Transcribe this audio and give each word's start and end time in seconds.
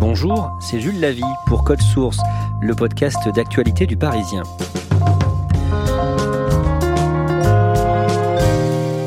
Bonjour, 0.00 0.56
c'est 0.60 0.78
Jules 0.78 1.00
Lavie 1.00 1.24
pour 1.48 1.64
Code 1.64 1.82
Source, 1.82 2.18
le 2.60 2.72
podcast 2.76 3.18
d'actualité 3.34 3.84
du 3.84 3.96
Parisien. 3.96 4.44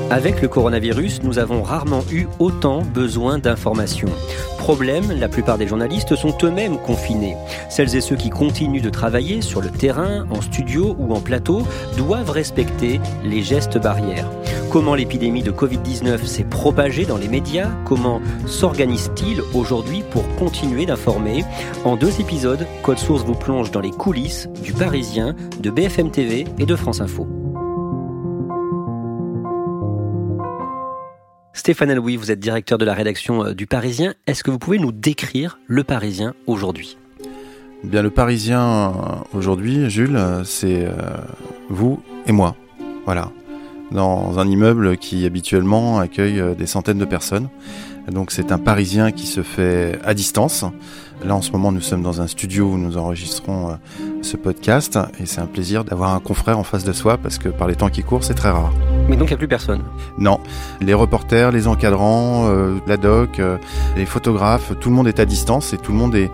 Avec 0.10 0.42
le 0.42 0.50
coronavirus, 0.50 1.24
nous 1.24 1.40
avons 1.40 1.64
rarement 1.64 2.04
eu 2.12 2.28
autant 2.40 2.82
besoin 2.82 3.40
d'informations. 3.40 4.10
Problème, 4.58 5.18
la 5.18 5.30
plupart 5.30 5.58
des 5.58 5.66
journalistes 5.66 6.18
sont 6.18 6.38
eux-mêmes 6.44 6.78
confinés. 6.78 7.38
Celles 7.70 7.96
et 7.96 8.02
ceux 8.02 8.18
qui 8.18 8.30
continuent 8.30 8.82
de 8.82 8.90
travailler 8.90 9.42
sur 9.42 9.62
le 9.62 9.70
terrain, 9.70 10.28
en 10.30 10.42
studio 10.42 10.98
ou 11.00 11.14
en 11.16 11.22
plateau, 11.22 11.66
doivent 11.96 12.32
respecter 12.32 13.00
les 13.24 13.44
gestes 13.44 13.78
barrières. 13.78 14.30
Comment 14.72 14.96
l'épidémie 14.96 15.44
de 15.44 15.52
Covid-19 15.52 16.24
s'est 16.24 16.46
propagée 16.46 17.04
dans 17.04 17.18
les 17.18 17.28
médias 17.28 17.70
Comment 17.84 18.22
s'organise-t-il 18.46 19.42
aujourd'hui 19.54 20.02
pour 20.12 20.24
continuer 20.38 20.86
d'informer? 20.86 21.44
En 21.84 21.98
deux 21.98 22.22
épisodes, 22.22 22.66
Code 22.82 22.98
Source 22.98 23.26
vous 23.26 23.36
plonge 23.36 23.72
dans 23.72 23.82
les 23.82 23.92
coulisses 23.92 24.48
du 24.64 24.72
Parisien, 24.72 25.36
de 25.60 25.70
BFM 25.72 26.10
TV 26.10 26.46
et 26.58 26.66
de 26.66 26.76
France 26.78 27.02
Info. 27.02 27.28
Stéphane 31.52 31.92
Aloui, 31.92 32.16
vous 32.16 32.32
êtes 32.32 32.40
directeur 32.40 32.78
de 32.78 32.86
la 32.86 32.94
rédaction 32.94 33.48
euh, 33.48 33.54
du 33.54 33.68
Parisien. 33.68 34.14
Est-ce 34.26 34.42
que 34.42 34.52
vous 34.52 34.60
pouvez 34.60 34.80
nous 34.80 34.94
décrire 34.94 35.60
le 35.68 35.84
Parisien 35.84 36.34
aujourd'hui? 36.48 36.98
Bien, 37.84 38.02
le 38.02 38.10
Parisien 38.10 38.62
euh, 38.64 39.38
aujourd'hui, 39.38 39.90
Jules, 39.90 40.16
euh, 40.16 40.46
c'est 40.46 40.88
vous 41.70 42.02
et 42.26 42.32
moi. 42.32 42.56
Voilà. 43.04 43.32
Dans 43.92 44.40
un 44.40 44.48
immeuble 44.48 44.98
qui 44.98 45.26
habituellement 45.26 46.00
accueille 46.00 46.42
des 46.58 46.66
centaines 46.66 46.98
de 46.98 47.06
personnes. 47.06 47.50
Donc 48.10 48.32
c'est 48.32 48.52
un 48.52 48.58
Parisien 48.58 49.12
qui 49.12 49.28
se 49.28 49.44
fait 49.44 50.00
à 50.04 50.14
distance. 50.14 50.66
Là 51.24 51.36
en 51.36 51.42
ce 51.42 51.52
moment 51.52 51.72
nous 51.72 51.82
sommes 51.82 52.02
dans 52.02 52.22
un 52.22 52.28
studio 52.28 52.72
où 52.72 52.78
nous 52.78 52.98
enregistrons 52.98 53.78
ce 54.22 54.38
podcast 54.38 54.98
et 55.20 55.26
c'est 55.26 55.40
un 55.40 55.46
plaisir 55.46 55.84
d'avoir 55.84 56.16
un 56.16 56.20
confrère 56.20 56.58
en 56.58 56.64
face 56.64 56.84
de 56.84 56.94
soi 56.94 57.18
parce 57.18 57.38
que 57.38 57.50
par 57.50 57.68
les 57.68 57.76
temps 57.76 57.90
qui 57.90 58.02
courent 58.02 58.24
c'est 58.24 58.34
très 58.34 58.50
rare. 58.50 58.74
Mais 59.08 59.16
donc 59.16 59.28
il 59.28 59.32
n'y 59.32 59.36
a 59.36 59.38
plus 59.38 59.48
personne? 59.48 59.84
Non. 60.18 60.40
Les 60.80 60.94
reporters, 60.94 61.52
les 61.52 61.68
encadrants, 61.68 62.48
euh, 62.50 62.80
la 62.88 62.98
doc, 62.98 63.40
euh, 63.40 63.58
les 63.98 64.06
photographes, 64.06 64.74
tout 64.80 64.90
le 64.90 64.96
monde 64.96 65.08
est 65.08 65.20
à 65.20 65.26
distance 65.26 65.74
et 65.74 65.78
tout 65.78 65.92
le 65.92 65.98
monde 65.98 66.16
est 66.16 66.32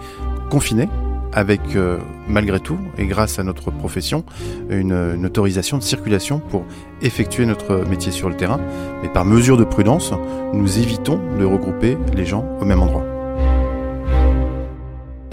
confiné 0.49 0.87
avec 1.33 1.61
euh, 1.75 1.97
malgré 2.27 2.59
tout 2.59 2.77
et 2.97 3.05
grâce 3.05 3.39
à 3.39 3.43
notre 3.43 3.71
profession 3.71 4.23
une, 4.69 4.93
une, 4.93 5.25
autorisation 5.25 5.77
de 5.77 5.83
circulation 5.83 6.39
pour 6.39 6.65
effectuer 7.01 7.45
notre 7.45 7.85
métier 7.87 8.11
sur 8.11 8.29
le 8.29 8.35
terrain. 8.35 8.59
Mais 9.01 9.09
par 9.09 9.25
mesure 9.25 9.57
de 9.57 9.63
prudence, 9.63 10.13
nous 10.53 10.79
évitons 10.79 11.19
de 11.37 11.45
regrouper 11.45 11.97
les 12.15 12.25
gens 12.25 12.45
au 12.59 12.65
même 12.65 12.81
endroit. 12.81 13.16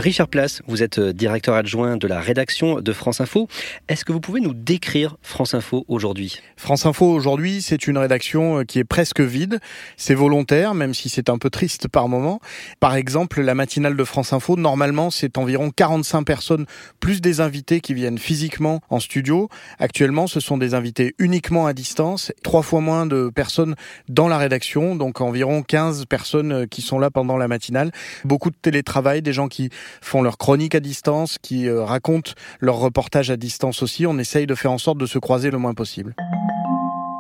Richard 0.05 0.29
Place, 0.29 0.61
vous 0.67 0.83
êtes 0.83 0.99
euh, 0.99 1.15
directeur 1.15 1.55
adjoint 1.55 1.97
de 1.97 2.07
la 2.07 2.21
rédaction 2.21 2.83
de 2.83 2.93
France 2.93 3.23
Info. 3.23 3.49
Est-ce 3.89 4.05
que 4.05 4.13
vous 4.13 4.21
pouvez 4.21 4.43
nous 4.43 4.53
décrire 4.53 5.17
France 5.23 5.55
Info 5.55 5.87
aujourd'hui? 5.89 6.43
France 6.59 6.85
Info 6.85 7.07
aujourd'hui, 7.07 7.63
c'est 7.63 7.87
une 7.87 7.97
rédaction 7.97 8.59
euh, 8.59 8.65
qui 8.65 8.79
est 8.79 8.85
presque 8.85 9.23
vide. 9.23 9.61
C'est 9.97 10.13
volontaire, 10.13 10.75
même 10.75 10.93
si 10.93 11.09
c'est 11.09 11.31
un 11.31 11.39
peu 11.39 11.49
triste 11.49 11.89
par 11.89 12.09
moment. 12.09 12.39
Par 12.81 12.97
exemple, 12.97 13.41
la 13.41 13.55
matinale 13.55 13.97
de 13.97 14.05
France 14.05 14.35
Info, 14.35 14.57
normalement, 14.57 15.09
c'est 15.09 15.39
environ 15.39 15.71
45 15.71 16.23
personnes 16.23 16.67
plus 17.01 17.23
des 17.23 17.41
invités 17.41 17.81
qui 17.81 17.95
viennent 17.95 18.19
physiquement 18.19 18.83
en 18.91 19.01
studio. 19.01 19.49
Actuellement, 19.79 20.27
ce 20.27 20.39
sont 20.39 20.59
des 20.59 20.75
invités 20.75 21.15
uniquement 21.19 21.67
à 21.67 21.73
distance, 21.73 22.31
trois 22.43 22.61
fois 22.61 22.83
moins 22.83 23.07
de 23.07 23.31
personnes 23.35 23.75
dans 24.11 24.29
la 24.29 24.37
rédaction, 24.37 24.97
donc 24.97 25.23
environ 25.23 25.63
15 25.63 26.05
personnes 26.05 26.53
euh, 26.53 26.67
qui 26.67 26.83
sont 26.83 26.99
là 26.99 27.11
pendant 27.11 27.39
la 27.39 27.49
matinale. 27.49 27.91
Beaucoup 28.27 28.51
de 28.51 28.57
télétravail, 28.61 29.23
des 29.23 29.33
gens 29.33 29.49
qui 29.49 29.71
font 30.01 30.23
leur 30.23 30.39
chronique 30.39 30.75
à 30.75 30.81
distance, 30.81 31.39
qui 31.41 31.69
euh, 31.69 31.85
racontent 31.85 32.33
leur 32.61 32.77
reportage 32.77 33.31
à 33.31 33.37
distance 33.37 33.83
aussi. 33.83 34.07
On 34.07 34.19
essaye 34.19 34.47
de 34.47 34.55
faire 34.55 34.73
en 34.73 34.79
sorte 34.79 34.99
de 34.99 35.07
se 35.07 35.19
croiser 35.19 35.51
le 35.51 35.59
moins 35.59 35.75
possible. 35.75 36.15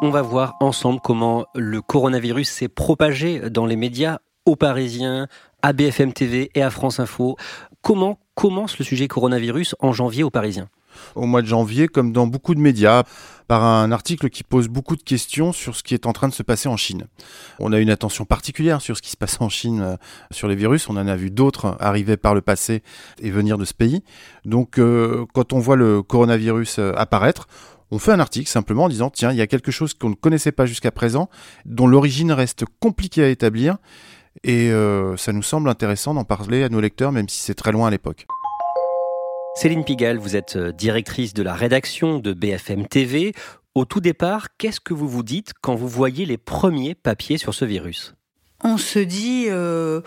On 0.02 0.10
va 0.10 0.22
voir 0.22 0.54
ensemble 0.60 1.00
comment 1.02 1.46
le 1.54 1.80
coronavirus 1.80 2.48
s'est 2.48 2.68
propagé 2.68 3.48
dans 3.50 3.66
les 3.66 3.76
médias 3.76 4.18
aux 4.44 4.56
Parisiens, 4.56 5.28
à 5.62 5.72
BFM 5.72 6.12
TV 6.12 6.50
et 6.54 6.62
à 6.62 6.70
France 6.70 7.00
Info. 7.00 7.36
Comment 7.80 8.18
commence 8.34 8.78
le 8.78 8.84
sujet 8.84 9.08
coronavirus 9.08 9.74
en 9.80 9.92
janvier 9.92 10.22
aux 10.22 10.30
Parisiens? 10.30 10.68
Au 11.14 11.26
mois 11.26 11.42
de 11.42 11.46
janvier, 11.46 11.88
comme 11.88 12.12
dans 12.12 12.26
beaucoup 12.26 12.54
de 12.54 12.60
médias, 12.60 13.04
par 13.46 13.62
un 13.64 13.92
article 13.92 14.30
qui 14.30 14.42
pose 14.42 14.68
beaucoup 14.68 14.96
de 14.96 15.02
questions 15.02 15.52
sur 15.52 15.76
ce 15.76 15.82
qui 15.82 15.94
est 15.94 16.06
en 16.06 16.12
train 16.12 16.28
de 16.28 16.34
se 16.34 16.42
passer 16.42 16.68
en 16.68 16.76
Chine. 16.76 17.06
On 17.58 17.72
a 17.72 17.78
une 17.78 17.90
attention 17.90 18.24
particulière 18.24 18.80
sur 18.80 18.96
ce 18.96 19.02
qui 19.02 19.10
se 19.10 19.16
passe 19.16 19.40
en 19.40 19.48
Chine 19.48 19.80
euh, 19.82 19.96
sur 20.30 20.48
les 20.48 20.54
virus. 20.54 20.88
On 20.88 20.96
en 20.96 21.06
a 21.06 21.16
vu 21.16 21.30
d'autres 21.30 21.76
arriver 21.80 22.16
par 22.16 22.34
le 22.34 22.40
passé 22.40 22.82
et 23.20 23.30
venir 23.30 23.58
de 23.58 23.64
ce 23.64 23.74
pays. 23.74 24.02
Donc, 24.44 24.78
euh, 24.78 25.26
quand 25.34 25.52
on 25.52 25.58
voit 25.58 25.76
le 25.76 26.02
coronavirus 26.02 26.78
euh, 26.78 26.92
apparaître, 26.96 27.46
on 27.90 27.98
fait 27.98 28.12
un 28.12 28.20
article 28.20 28.48
simplement 28.48 28.84
en 28.84 28.88
disant 28.88 29.10
tiens, 29.10 29.30
il 29.30 29.36
y 29.36 29.42
a 29.42 29.46
quelque 29.46 29.70
chose 29.70 29.94
qu'on 29.94 30.10
ne 30.10 30.14
connaissait 30.14 30.52
pas 30.52 30.66
jusqu'à 30.66 30.90
présent, 30.90 31.28
dont 31.66 31.86
l'origine 31.86 32.32
reste 32.32 32.64
compliquée 32.80 33.22
à 33.22 33.28
établir, 33.28 33.76
et 34.42 34.72
ça 35.16 35.32
nous 35.32 35.42
semble 35.42 35.68
intéressant 35.68 36.12
d'en 36.12 36.24
parler 36.24 36.64
à 36.64 36.68
nos 36.68 36.80
lecteurs, 36.80 37.12
même 37.12 37.28
si 37.28 37.38
c'est 37.38 37.54
très 37.54 37.70
loin 37.70 37.86
à 37.86 37.90
l'époque. 37.90 38.26
Céline 39.56 39.84
Pigalle, 39.84 40.18
vous 40.18 40.34
êtes 40.34 40.56
euh, 40.56 40.72
directrice 40.72 41.32
de 41.32 41.42
la 41.44 41.54
rédaction 41.54 42.18
de 42.18 42.32
BFM 42.32 42.88
TV. 42.88 43.32
Au 43.76 43.84
tout 43.84 44.00
départ, 44.00 44.48
qu'est-ce 44.58 44.80
que 44.80 44.92
vous 44.92 45.08
vous 45.08 45.22
dites 45.22 45.52
quand 45.60 45.76
vous 45.76 45.86
voyez 45.86 46.26
les 46.26 46.38
premiers 46.38 46.96
papiers 46.96 47.38
sur 47.38 47.54
ce 47.54 47.64
virus? 47.64 48.14
On 48.64 48.78
se 48.78 48.98
dit, 48.98 49.46
euh, 49.48 50.00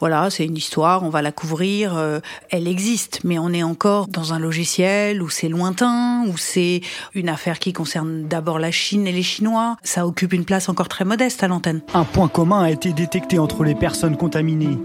voilà, 0.00 0.30
c'est 0.30 0.46
une 0.46 0.56
histoire, 0.56 1.02
on 1.02 1.10
va 1.10 1.20
la 1.20 1.32
couvrir, 1.32 1.98
euh, 1.98 2.20
elle 2.48 2.66
existe, 2.66 3.20
mais 3.24 3.38
on 3.38 3.50
est 3.50 3.62
encore 3.62 4.08
dans 4.08 4.32
un 4.32 4.38
logiciel 4.38 5.20
où 5.20 5.28
c'est 5.28 5.50
lointain, 5.50 6.24
où 6.28 6.38
c'est 6.38 6.80
une 7.14 7.28
affaire 7.28 7.58
qui 7.58 7.74
concerne 7.74 8.26
d'abord 8.26 8.58
la 8.58 8.70
Chine 8.70 9.06
et 9.06 9.12
les 9.12 9.22
Chinois. 9.22 9.76
Ça 9.82 10.06
occupe 10.06 10.32
une 10.32 10.46
place 10.46 10.70
encore 10.70 10.88
très 10.88 11.04
modeste 11.04 11.44
à 11.44 11.48
l'antenne. 11.48 11.82
Un 11.92 12.04
point 12.04 12.28
commun 12.28 12.62
a 12.62 12.70
été 12.70 12.94
détecté 12.94 13.38
entre 13.38 13.64
les 13.64 13.74
personnes 13.74 14.16
contaminées. 14.16 14.78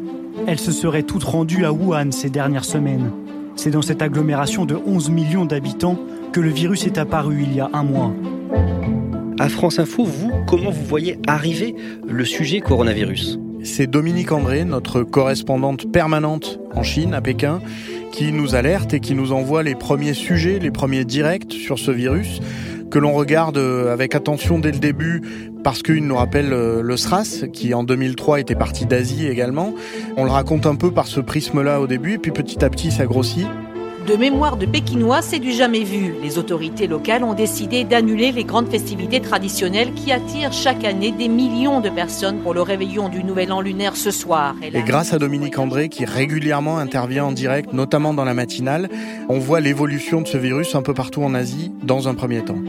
Elles 0.45 0.59
se 0.59 0.73
seraient 0.73 1.03
toutes 1.03 1.23
rendues 1.23 1.63
à 1.63 1.71
Wuhan 1.71 2.11
ces 2.11 2.29
dernières 2.29 2.65
semaines. 2.65 3.11
C'est 3.57 3.71
dans 3.71 3.81
cette 3.81 4.03
agglomération 4.03 4.65
de 4.65 4.75
11 4.75 5.09
millions 5.09 5.45
d'habitants 5.45 5.97
que 6.31 6.39
le 6.39 6.49
virus 6.49 6.85
est 6.85 6.99
apparu 6.99 7.39
il 7.41 7.55
y 7.55 7.59
a 7.59 7.69
un 7.73 7.81
mois. 7.81 8.13
À 9.39 9.49
France 9.49 9.79
Info, 9.79 10.03
vous, 10.03 10.31
comment 10.47 10.69
vous 10.69 10.85
voyez 10.85 11.17
arriver 11.25 11.75
le 12.07 12.23
sujet 12.23 12.61
coronavirus? 12.61 13.39
C'est 13.63 13.87
Dominique 13.87 14.31
André, 14.31 14.63
notre 14.63 15.01
correspondante 15.01 15.91
permanente 15.91 16.59
en 16.75 16.83
Chine, 16.83 17.15
à 17.15 17.21
Pékin, 17.21 17.59
qui 18.11 18.31
nous 18.31 18.53
alerte 18.53 18.93
et 18.93 18.99
qui 18.99 19.15
nous 19.15 19.31
envoie 19.31 19.63
les 19.63 19.75
premiers 19.75 20.13
sujets, 20.13 20.59
les 20.59 20.71
premiers 20.71 21.03
directs 21.03 21.51
sur 21.51 21.79
ce 21.79 21.89
virus 21.89 22.39
que 22.89 22.99
l'on 22.99 23.13
regarde 23.13 23.57
avec 23.57 24.15
attention 24.15 24.59
dès 24.59 24.71
le 24.71 24.79
début 24.79 25.21
parce 25.67 25.83
qu'il 25.83 26.05
nous 26.05 26.15
rappelle 26.15 26.53
euh, 26.53 26.81
le 26.81 26.95
SRAS, 26.95 27.45
qui 27.51 27.73
en 27.73 27.83
2003 27.83 28.39
était 28.39 28.55
parti 28.55 28.85
d'Asie 28.85 29.27
également. 29.27 29.73
On 30.15 30.23
le 30.23 30.31
raconte 30.31 30.65
un 30.65 30.75
peu 30.75 30.91
par 30.91 31.07
ce 31.07 31.19
prisme-là 31.19 31.81
au 31.81 31.87
début, 31.87 32.13
et 32.13 32.17
puis 32.17 32.31
petit 32.31 32.63
à 32.63 32.69
petit 32.69 32.89
ça 32.89 33.05
grossit. 33.05 33.47
De 34.07 34.15
mémoire 34.15 34.55
de 34.55 34.65
Pékinois, 34.65 35.21
c'est 35.21 35.37
du 35.37 35.51
jamais 35.51 35.83
vu. 35.83 36.15
Les 36.23 36.37
autorités 36.37 36.87
locales 36.87 37.25
ont 37.25 37.33
décidé 37.33 37.83
d'annuler 37.83 38.31
les 38.31 38.45
grandes 38.45 38.69
festivités 38.69 39.19
traditionnelles 39.19 39.93
qui 39.95 40.13
attirent 40.13 40.53
chaque 40.53 40.85
année 40.85 41.11
des 41.11 41.27
millions 41.27 41.81
de 41.81 41.89
personnes 41.89 42.39
pour 42.39 42.53
le 42.53 42.61
réveillon 42.61 43.09
du 43.09 43.25
Nouvel 43.25 43.51
An 43.51 43.59
lunaire 43.59 43.97
ce 43.97 44.11
soir. 44.11 44.55
Et 44.61 44.81
grâce 44.83 45.11
à 45.11 45.19
Dominique 45.19 45.59
André, 45.59 45.89
qui 45.89 46.05
régulièrement 46.05 46.77
intervient 46.77 47.25
en 47.25 47.31
direct, 47.33 47.73
notamment 47.73 48.13
dans 48.13 48.23
la 48.23 48.33
matinale, 48.33 48.87
on 49.27 49.39
voit 49.39 49.59
l'évolution 49.59 50.21
de 50.21 50.27
ce 50.27 50.37
virus 50.37 50.73
un 50.73 50.83
peu 50.83 50.93
partout 50.93 51.23
en 51.23 51.33
Asie 51.33 51.73
dans 51.83 52.07
un 52.07 52.15
premier 52.15 52.45
temps. 52.45 52.59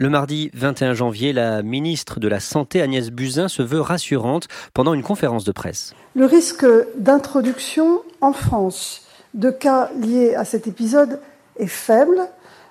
Le 0.00 0.08
mardi 0.08 0.50
21 0.52 0.94
janvier, 0.94 1.32
la 1.32 1.62
ministre 1.62 2.18
de 2.18 2.26
la 2.26 2.40
Santé 2.40 2.82
Agnès 2.82 3.12
Buzyn 3.12 3.46
se 3.46 3.62
veut 3.62 3.80
rassurante 3.80 4.48
pendant 4.74 4.94
une 4.94 5.04
conférence 5.04 5.44
de 5.44 5.52
presse. 5.52 5.94
Le 6.16 6.26
risque 6.26 6.66
d'introduction 6.96 8.00
en 8.20 8.32
France 8.32 9.07
de 9.34 9.50
cas 9.50 9.90
liés 10.00 10.34
à 10.34 10.44
cet 10.44 10.66
épisode 10.66 11.20
est 11.58 11.66
faible, 11.66 12.18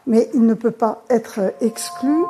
mais 0.05 0.29
il 0.33 0.45
ne 0.45 0.53
peut 0.53 0.71
pas 0.71 1.03
être 1.09 1.53
exclu. 1.61 2.23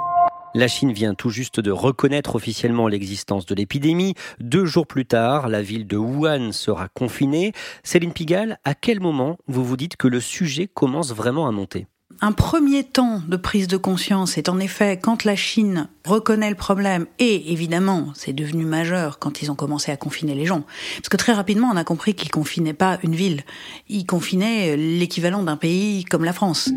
La 0.56 0.68
Chine 0.68 0.92
vient 0.92 1.14
tout 1.14 1.30
juste 1.30 1.60
de 1.60 1.70
reconnaître 1.70 2.36
officiellement 2.36 2.88
l'existence 2.88 3.46
de 3.46 3.54
l'épidémie. 3.54 4.16
Deux 4.40 4.66
jours 4.66 4.88
plus 4.88 5.06
tard, 5.06 5.50
la 5.50 5.62
ville 5.62 5.86
de 5.86 5.98
Wuhan 5.98 6.52
sera 6.52 6.88
confinée. 6.88 7.52
Céline 7.84 8.14
Pigalle, 8.14 8.58
à 8.64 8.74
quel 8.74 9.00
moment 9.00 9.38
vous 9.48 9.64
vous 9.64 9.78
dites 9.78 9.98
que 9.98 10.08
le 10.08 10.20
sujet 10.20 10.68
commence 10.68 11.14
vraiment 11.14 11.48
à 11.48 11.52
monter? 11.52 11.86
Un 12.20 12.32
premier 12.32 12.84
temps 12.84 13.22
de 13.28 13.38
prise 13.38 13.68
de 13.68 13.78
conscience 13.78 14.38
est 14.38 14.50
en 14.50 14.60
effet 14.60 14.98
quand 14.98 15.24
la 15.24 15.36
Chine 15.36 15.88
reconnaît 16.06 16.50
le 16.50 16.56
problème 16.56 17.06
et 17.20 17.52
évidemment 17.52 18.08
c'est 18.16 18.34
devenu 18.34 18.66
majeur 18.66 19.20
quand 19.20 19.42
ils 19.42 19.52
ont 19.52 19.56
commencé 19.56 19.92
à 19.92 19.98
confiner 19.98 20.34
les 20.34 20.46
gens. 20.46 20.64
Parce 20.98 21.10
que 21.10 21.18
très 21.18 21.34
rapidement 21.34 21.70
on 21.72 21.78
a 21.78 21.84
compris 21.84 22.16
qu'ils 22.16 22.32
confinaient 22.32 22.74
pas 22.74 22.98
une 23.04 23.16
ville, 23.16 23.44
ils 23.88 24.06
confinaient 24.06 24.76
l'équivalent 24.78 25.44
d'un 25.44 25.58
pays 25.58 26.06
comme 26.06 26.24
la 26.24 26.34
France. 26.34 26.70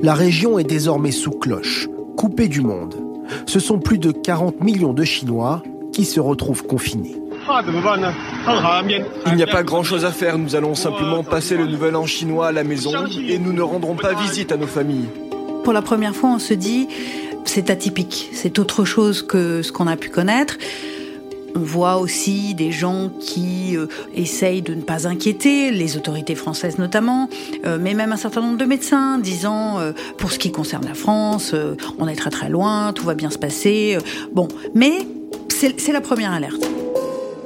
La 0.00 0.14
région 0.14 0.58
est 0.58 0.64
désormais 0.64 1.12
sous 1.12 1.30
cloche, 1.30 1.88
coupée 2.16 2.48
du 2.48 2.60
monde. 2.60 2.96
Ce 3.46 3.60
sont 3.60 3.78
plus 3.78 3.98
de 3.98 4.12
40 4.12 4.60
millions 4.62 4.92
de 4.92 5.04
Chinois 5.04 5.62
qui 5.92 6.04
se 6.04 6.20
retrouvent 6.20 6.66
confinés. 6.66 7.21
Il 9.26 9.34
n'y 9.36 9.42
a 9.42 9.46
pas 9.46 9.62
grand-chose 9.62 10.04
à 10.04 10.10
faire, 10.10 10.38
nous 10.38 10.56
allons 10.56 10.74
simplement 10.74 11.22
passer 11.22 11.56
le 11.56 11.66
nouvel 11.66 11.96
an 11.96 12.06
chinois 12.06 12.48
à 12.48 12.52
la 12.52 12.64
maison 12.64 12.92
et 13.28 13.38
nous 13.38 13.52
ne 13.52 13.62
rendrons 13.62 13.94
pas 13.94 14.14
visite 14.14 14.52
à 14.52 14.56
nos 14.56 14.66
familles. 14.66 15.08
Pour 15.64 15.72
la 15.72 15.82
première 15.82 16.14
fois, 16.14 16.30
on 16.30 16.38
se 16.38 16.54
dit, 16.54 16.88
c'est 17.44 17.70
atypique, 17.70 18.30
c'est 18.32 18.58
autre 18.58 18.84
chose 18.84 19.22
que 19.22 19.62
ce 19.62 19.72
qu'on 19.72 19.86
a 19.86 19.96
pu 19.96 20.08
connaître. 20.08 20.56
On 21.54 21.60
voit 21.60 21.98
aussi 21.98 22.54
des 22.54 22.72
gens 22.72 23.10
qui 23.20 23.76
euh, 23.76 23.86
essayent 24.14 24.62
de 24.62 24.74
ne 24.74 24.80
pas 24.80 25.06
inquiéter, 25.06 25.70
les 25.70 25.98
autorités 25.98 26.34
françaises 26.34 26.78
notamment, 26.78 27.28
euh, 27.66 27.76
mais 27.78 27.92
même 27.92 28.10
un 28.10 28.16
certain 28.16 28.40
nombre 28.40 28.56
de 28.56 28.64
médecins 28.64 29.18
disant, 29.18 29.78
euh, 29.78 29.92
pour 30.16 30.32
ce 30.32 30.38
qui 30.38 30.50
concerne 30.50 30.86
la 30.86 30.94
France, 30.94 31.54
on 31.98 32.08
est 32.08 32.16
très 32.16 32.30
très 32.30 32.48
loin, 32.48 32.92
tout 32.94 33.04
va 33.04 33.14
bien 33.14 33.30
se 33.30 33.38
passer. 33.38 33.98
bon, 34.32 34.48
mais 34.74 35.06
c'est 35.48 35.92
la 35.92 36.00
première 36.00 36.32
alerte. 36.32 36.71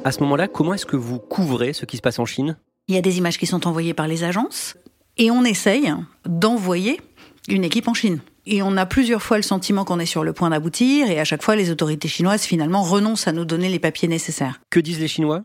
À 0.06 0.12
ce 0.12 0.20
moment-là, 0.20 0.46
comment 0.46 0.72
est-ce 0.72 0.86
que 0.86 0.94
vous 0.94 1.18
couvrez 1.18 1.72
ce 1.72 1.84
qui 1.84 1.96
se 1.96 2.00
passe 2.00 2.20
en 2.20 2.26
Chine? 2.26 2.56
Il 2.86 2.94
y 2.94 2.98
a 2.98 3.00
des 3.00 3.18
images 3.18 3.38
qui 3.38 3.46
sont 3.46 3.66
envoyées 3.66 3.92
par 3.92 4.06
les 4.06 4.22
agences 4.22 4.76
et 5.16 5.32
on 5.32 5.42
essaye 5.42 5.92
d'envoyer 6.24 7.00
une 7.48 7.64
équipe 7.64 7.88
en 7.88 7.92
Chine. 7.92 8.20
Et 8.46 8.62
on 8.62 8.76
a 8.76 8.86
plusieurs 8.86 9.20
fois 9.20 9.36
le 9.36 9.42
sentiment 9.42 9.84
qu'on 9.84 9.98
est 9.98 10.06
sur 10.06 10.22
le 10.22 10.32
point 10.32 10.50
d'aboutir 10.50 11.10
et 11.10 11.18
à 11.18 11.24
chaque 11.24 11.42
fois 11.42 11.56
les 11.56 11.72
autorités 11.72 12.06
chinoises 12.06 12.44
finalement 12.44 12.84
renoncent 12.84 13.26
à 13.26 13.32
nous 13.32 13.44
donner 13.44 13.68
les 13.68 13.80
papiers 13.80 14.06
nécessaires. 14.06 14.60
Que 14.70 14.78
disent 14.78 15.00
les 15.00 15.08
Chinois? 15.08 15.42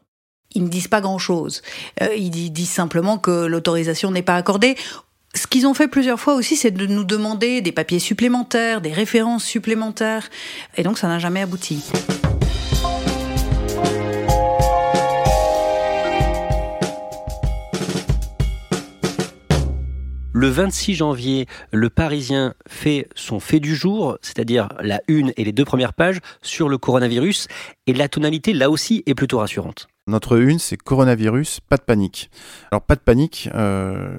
Ils 0.53 0.63
ne 0.63 0.69
disent 0.69 0.89
pas 0.89 1.01
grand-chose. 1.01 1.63
Euh, 2.03 2.13
ils 2.15 2.29
disent 2.29 2.69
simplement 2.69 3.17
que 3.17 3.47
l'autorisation 3.47 4.11
n'est 4.11 4.21
pas 4.21 4.35
accordée. 4.35 4.75
Ce 5.33 5.47
qu'ils 5.47 5.65
ont 5.65 5.73
fait 5.73 5.87
plusieurs 5.87 6.19
fois 6.19 6.35
aussi, 6.35 6.55
c'est 6.55 6.69
de 6.69 6.85
nous 6.85 7.03
demander 7.03 7.61
des 7.61 7.71
papiers 7.71 7.97
supplémentaires, 7.97 8.81
des 8.81 8.93
références 8.93 9.43
supplémentaires. 9.43 10.29
Et 10.77 10.83
donc 10.83 10.99
ça 10.99 11.07
n'a 11.07 11.17
jamais 11.17 11.41
abouti. 11.41 11.83
Le 20.41 20.47
26 20.47 20.95
janvier, 20.95 21.45
le 21.71 21.91
Parisien 21.91 22.55
fait 22.67 23.07
son 23.13 23.39
fait 23.39 23.59
du 23.59 23.75
jour, 23.75 24.17
c'est-à-dire 24.23 24.69
la 24.79 24.99
une 25.07 25.33
et 25.37 25.43
les 25.43 25.51
deux 25.51 25.65
premières 25.65 25.93
pages 25.93 26.17
sur 26.41 26.67
le 26.67 26.79
coronavirus, 26.79 27.47
et 27.85 27.93
la 27.93 28.09
tonalité 28.09 28.51
là 28.53 28.71
aussi 28.71 29.03
est 29.05 29.13
plutôt 29.13 29.37
rassurante. 29.37 29.87
Notre 30.07 30.39
une, 30.39 30.57
c'est 30.57 30.77
coronavirus, 30.77 31.59
pas 31.59 31.77
de 31.77 31.83
panique. 31.83 32.31
Alors 32.71 32.81
pas 32.81 32.95
de 32.95 33.01
panique, 33.01 33.49
euh, 33.53 34.17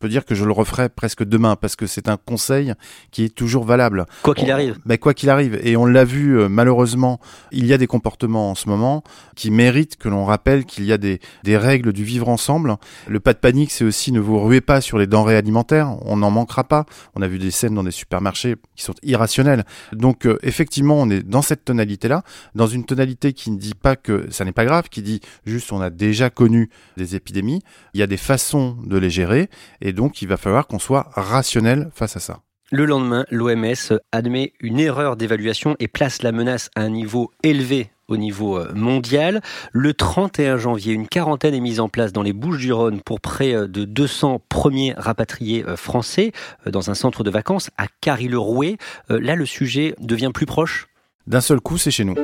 peux 0.00 0.08
dire 0.08 0.24
que 0.24 0.34
je 0.34 0.44
le 0.44 0.52
referai 0.52 0.88
presque 0.88 1.22
demain 1.22 1.56
parce 1.56 1.76
que 1.76 1.86
c'est 1.86 2.08
un 2.08 2.16
conseil 2.16 2.74
qui 3.10 3.24
est 3.24 3.34
toujours 3.34 3.64
valable. 3.64 4.06
Quoi 4.22 4.34
qu'il 4.34 4.50
arrive. 4.50 4.78
Ben, 4.86 4.98
quoi 4.98 5.14
qu'il 5.14 5.30
arrive. 5.30 5.60
Et 5.62 5.76
on 5.76 5.84
l'a 5.84 6.04
vu, 6.04 6.38
euh, 6.38 6.48
malheureusement, 6.48 7.20
il 7.52 7.66
y 7.66 7.72
a 7.72 7.78
des 7.78 7.86
comportements 7.86 8.50
en 8.50 8.54
ce 8.54 8.68
moment 8.68 9.04
qui 9.36 9.50
méritent 9.50 9.96
que 9.96 10.08
l'on 10.08 10.24
rappelle 10.24 10.64
qu'il 10.64 10.84
y 10.84 10.92
a 10.92 10.98
des, 10.98 11.20
des 11.44 11.56
règles 11.56 11.92
du 11.92 12.02
vivre 12.02 12.28
ensemble. 12.28 12.76
Le 13.06 13.20
pas 13.20 13.34
de 13.34 13.38
panique, 13.38 13.70
c'est 13.70 13.84
aussi 13.84 14.10
ne 14.10 14.20
vous 14.20 14.40
ruez 14.40 14.62
pas 14.62 14.80
sur 14.80 14.98
les 14.98 15.06
denrées 15.06 15.36
alimentaires. 15.36 15.94
On 16.02 16.16
n'en 16.16 16.30
manquera 16.30 16.64
pas. 16.64 16.86
On 17.14 17.22
a 17.22 17.28
vu 17.28 17.38
des 17.38 17.50
scènes 17.50 17.74
dans 17.74 17.84
des 17.84 17.90
supermarchés 17.90 18.56
qui 18.74 18.82
sont 18.82 18.94
irrationnelles. 19.02 19.64
Donc, 19.92 20.26
euh, 20.26 20.38
effectivement, 20.42 20.94
on 20.94 21.10
est 21.10 21.22
dans 21.22 21.42
cette 21.42 21.66
tonalité-là, 21.66 22.22
dans 22.54 22.66
une 22.66 22.84
tonalité 22.84 23.34
qui 23.34 23.50
ne 23.50 23.58
dit 23.58 23.74
pas 23.74 23.96
que 23.96 24.26
ça 24.30 24.46
n'est 24.46 24.52
pas 24.52 24.64
grave, 24.64 24.88
qui 24.88 25.02
dit 25.02 25.20
juste 25.44 25.72
on 25.72 25.80
a 25.82 25.90
déjà 25.90 26.30
connu 26.30 26.70
des 26.96 27.16
épidémies. 27.16 27.62
Il 27.92 28.00
y 28.00 28.02
a 28.02 28.06
des 28.06 28.16
façons 28.16 28.78
de 28.86 28.96
les 28.96 29.10
gérer. 29.10 29.50
Et 29.82 29.89
et 29.90 29.92
donc, 29.92 30.22
il 30.22 30.28
va 30.28 30.36
falloir 30.36 30.68
qu'on 30.68 30.78
soit 30.78 31.08
rationnel 31.14 31.90
face 31.92 32.16
à 32.16 32.20
ça. 32.20 32.42
Le 32.70 32.84
lendemain, 32.84 33.24
l'OMS 33.32 33.98
admet 34.12 34.52
une 34.60 34.78
erreur 34.78 35.16
d'évaluation 35.16 35.74
et 35.80 35.88
place 35.88 36.22
la 36.22 36.30
menace 36.30 36.70
à 36.76 36.82
un 36.82 36.90
niveau 36.90 37.32
élevé 37.42 37.90
au 38.06 38.16
niveau 38.16 38.56
euh, 38.56 38.72
mondial. 38.72 39.42
Le 39.72 39.92
31 39.92 40.58
janvier, 40.58 40.92
une 40.92 41.08
quarantaine 41.08 41.54
est 41.54 41.60
mise 41.60 41.80
en 41.80 41.88
place 41.88 42.12
dans 42.12 42.22
les 42.22 42.32
Bouches-du-Rhône 42.32 43.00
pour 43.00 43.20
près 43.20 43.52
euh, 43.52 43.66
de 43.66 43.84
200 43.84 44.40
premiers 44.48 44.94
rapatriés 44.96 45.64
euh, 45.66 45.74
français 45.74 46.30
dans 46.64 46.88
un 46.88 46.94
centre 46.94 47.24
de 47.24 47.30
vacances 47.30 47.70
à 47.76 47.86
Carry-le-Rouet. 48.00 48.76
Là, 49.08 49.34
le 49.34 49.46
sujet 49.46 49.96
devient 49.98 50.30
plus 50.32 50.46
proche. 50.46 50.86
D'un 51.26 51.40
seul 51.40 51.60
coup, 51.60 51.78
c'est 51.78 51.90
chez 51.90 52.04
nous. 52.04 52.14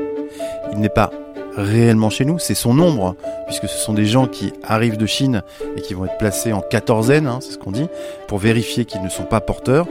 Il 0.72 0.78
n'est 0.78 0.88
pas 0.88 1.10
réellement 1.56 2.10
chez 2.10 2.24
nous, 2.24 2.38
c'est 2.38 2.54
son 2.54 2.74
nombre, 2.74 3.16
puisque 3.46 3.68
ce 3.68 3.78
sont 3.78 3.94
des 3.94 4.06
gens 4.06 4.26
qui 4.26 4.52
arrivent 4.62 4.96
de 4.96 5.06
Chine 5.06 5.42
et 5.76 5.80
qui 5.80 5.94
vont 5.94 6.04
être 6.04 6.18
placés 6.18 6.52
en 6.52 6.60
quatorzaine, 6.60 7.26
hein, 7.26 7.38
c'est 7.40 7.52
ce 7.52 7.58
qu'on 7.58 7.72
dit, 7.72 7.88
pour 8.28 8.38
vérifier 8.38 8.84
qu'ils 8.84 9.02
ne 9.02 9.08
sont 9.08 9.24
pas 9.24 9.40
porteurs. 9.40 9.86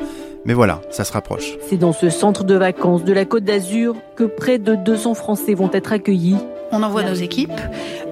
Mais 0.45 0.53
voilà, 0.53 0.81
ça 0.91 1.03
se 1.03 1.11
rapproche. 1.11 1.57
C'est 1.67 1.77
dans 1.77 1.91
ce 1.91 2.11
centre 2.11 2.43
de 2.43 2.53
vacances 2.53 3.03
de 3.03 3.13
la 3.13 3.25
Côte 3.25 3.43
d'Azur 3.43 3.95
que 4.15 4.23
près 4.23 4.59
de 4.59 4.75
200 4.75 5.15
Français 5.15 5.55
vont 5.55 5.71
être 5.73 5.91
accueillis. 5.91 6.37
On 6.71 6.83
envoie 6.83 7.03
nos 7.03 7.15
équipes, 7.15 7.59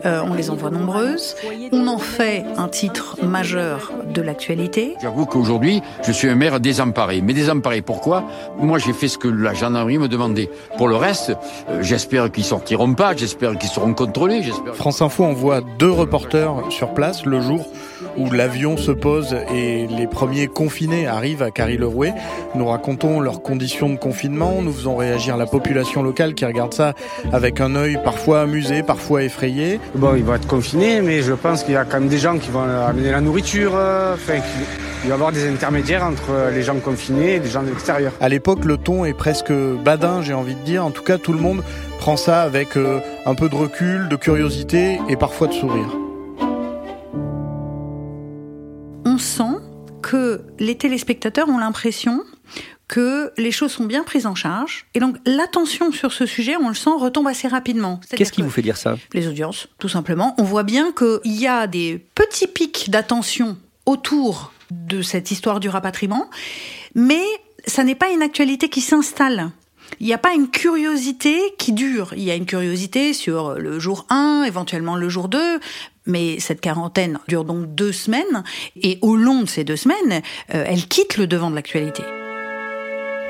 euh, 0.06 0.22
on 0.24 0.34
les 0.34 0.50
envoie 0.50 0.70
nombreuses, 0.70 1.36
on 1.72 1.88
en 1.88 1.98
fait 1.98 2.44
un 2.58 2.68
titre 2.68 3.18
majeur 3.24 3.92
de 4.14 4.22
l'actualité. 4.22 4.96
J'avoue 5.02 5.26
qu'aujourd'hui, 5.26 5.82
je 6.06 6.12
suis 6.12 6.30
un 6.30 6.36
maire 6.36 6.60
désemparé. 6.60 7.22
Mais 7.22 7.34
désemparé, 7.34 7.82
pourquoi? 7.82 8.24
Moi, 8.60 8.80
j'ai 8.80 8.94
fait 8.94 9.08
ce 9.08 9.18
que 9.18 9.28
la 9.28 9.54
gendarmerie 9.54 9.98
me 9.98 10.08
demandait. 10.08 10.50
Pour 10.78 10.88
le 10.88 10.96
reste, 10.96 11.32
euh, 11.70 11.82
j'espère 11.82 12.32
qu'ils 12.32 12.44
sortiront 12.44 12.94
pas, 12.94 13.16
j'espère 13.16 13.58
qu'ils 13.58 13.70
seront 13.70 13.94
contrôlés. 13.94 14.44
France 14.74 15.02
Info 15.02 15.24
envoie 15.24 15.62
deux 15.80 15.92
reporters 15.92 16.54
sur 16.70 16.94
place 16.94 17.26
le 17.26 17.42
jour 17.42 17.66
où 18.18 18.30
l'avion 18.32 18.78
se 18.78 18.92
pose 18.92 19.36
et 19.54 19.88
les 19.88 20.08
premiers 20.08 20.48
confinés 20.48 21.08
arrivent 21.08 21.44
à 21.44 21.52
Carry-le-Rouet. 21.52 22.14
Nous 22.56 22.66
racontons 22.66 23.20
leurs 23.20 23.42
conditions 23.42 23.90
de 23.90 23.98
confinement, 23.98 24.62
nous 24.62 24.72
faisons 24.72 24.96
réagir 24.96 25.38
la 25.38 25.46
population 25.46 26.04
locale 26.04 26.34
qui 26.34 26.46
regarde 26.46 26.74
ça 26.74 26.94
avec 27.32 27.62
un 27.62 27.76
œil 27.76 28.00
parfois 28.04 28.42
amusé, 28.42 28.84
parfois 28.84 29.24
effrayé. 29.24 29.80
Bon, 29.96 30.16
ils 30.16 30.24
vont 30.24 30.36
être 30.36 30.48
confinés, 30.48 31.02
mais 31.02 31.22
je 31.22 31.34
pense 31.34 31.64
qu'il 31.64 31.74
y 31.74 31.78
a 31.78 31.86
quand 31.86 32.00
même 32.00 32.10
des 32.10 32.18
gens 32.18 32.38
qui 32.38 32.50
vont 32.50 32.62
amener 32.62 33.12
la 33.12 33.22
nourriture, 33.22 33.74
euh, 33.76 34.16
enfin, 34.16 34.36
il 35.04 35.10
va 35.10 35.10
y 35.10 35.12
avoir 35.12 35.32
des 35.32 35.48
intermédiaires 35.48 36.04
entre 36.04 36.52
les 36.54 36.62
gens 36.62 36.76
confinés 36.76 37.36
et 37.36 37.40
les 37.40 37.50
gens 37.50 37.64
de 37.64 37.70
l'extérieur. 37.70 38.14
À 38.22 38.30
l'époque, 38.30 38.66
le 38.66 38.78
ton 38.78 39.06
est 39.06 39.14
presque 39.14 39.52
badin, 39.52 40.22
j'ai 40.22 40.34
envie 40.34 40.56
de 40.56 40.62
dire. 40.62 40.86
En 40.86 40.92
tout 40.92 41.04
cas, 41.04 41.18
tout 41.18 41.34
le 41.34 41.40
monde 41.40 41.62
prend 42.00 42.18
ça 42.18 42.42
avec 42.42 42.78
euh, 42.78 43.00
un 43.26 43.36
peu 43.36 43.50
de 43.50 43.56
recul, 43.56 44.08
de 44.10 44.16
curiosité 44.16 45.00
et 45.10 45.16
parfois 45.16 45.48
de 45.48 45.54
sourire. 45.54 46.03
On 49.14 49.18
sent 49.20 49.60
que 50.02 50.42
les 50.60 50.76
téléspectateurs 50.76 51.48
ont 51.48 51.60
l'impression 51.60 52.24
que 52.88 53.32
les 53.38 53.52
choses 53.52 53.72
sont 53.72 53.86
bien 53.86 54.04
prises 54.04 54.26
en 54.26 54.36
charge. 54.36 54.86
Et 54.96 55.00
donc 55.00 55.18
l'attention 55.26 55.92
sur 55.92 56.12
ce 56.12 56.26
sujet, 56.26 56.56
on 56.58 56.68
le 56.68 56.74
sent, 56.74 56.90
retombe 56.98 57.28
assez 57.28 57.48
rapidement. 57.48 58.00
Qu'est-ce 58.16 58.32
qui 58.32 58.42
vous 58.42 58.50
fait 58.50 58.62
dire 58.62 58.78
ça? 58.78 58.98
Les 59.14 59.28
audiences, 59.28 59.68
tout 59.78 59.90
simplement. 59.90 60.34
On 60.38 60.44
voit 60.44 60.64
bien 60.64 60.92
qu'il 60.92 61.34
y 61.34 61.48
a 61.48 61.68
des 61.68 62.04
petits 62.16 62.48
pics 62.48 62.90
d'attention 62.90 63.58
autour 63.86 64.52
de 64.72 65.02
cette 65.02 65.30
histoire 65.30 65.60
du 65.60 65.70
rapatriement, 65.70 66.30
mais 66.96 67.24
ça 67.66 67.84
n'est 67.84 67.96
pas 67.96 68.10
une 68.10 68.24
actualité 68.24 68.68
qui 68.70 68.82
s'installe. 68.82 69.52
Il 70.00 70.08
n'y 70.08 70.14
a 70.14 70.18
pas 70.18 70.34
une 70.34 70.50
curiosité 70.50 71.40
qui 71.60 71.72
dure. 71.72 72.14
Il 72.16 72.24
y 72.24 72.32
a 72.32 72.36
une 72.36 72.48
curiosité 72.48 73.14
sur 73.14 73.54
le 73.54 73.80
jour 73.80 74.06
1, 74.10 74.44
éventuellement 74.48 74.96
le 74.96 75.08
jour 75.08 75.30
2, 75.30 75.60
Mais 76.06 76.40
cette 76.40 76.62
quarantaine 76.62 77.20
dure 77.28 77.46
donc 77.46 77.74
deux 77.76 77.92
semaines, 77.92 78.44
et 78.82 79.00
au 79.02 79.16
long 79.16 79.42
de 79.42 79.50
ces 79.50 79.64
deux 79.64 79.78
semaines, 79.78 80.22
euh, 80.54 80.66
elle 80.68 80.88
quitte 80.88 81.18
le 81.18 81.28
devant 81.28 81.50
de 81.50 81.56
l'actualité. 81.56 82.04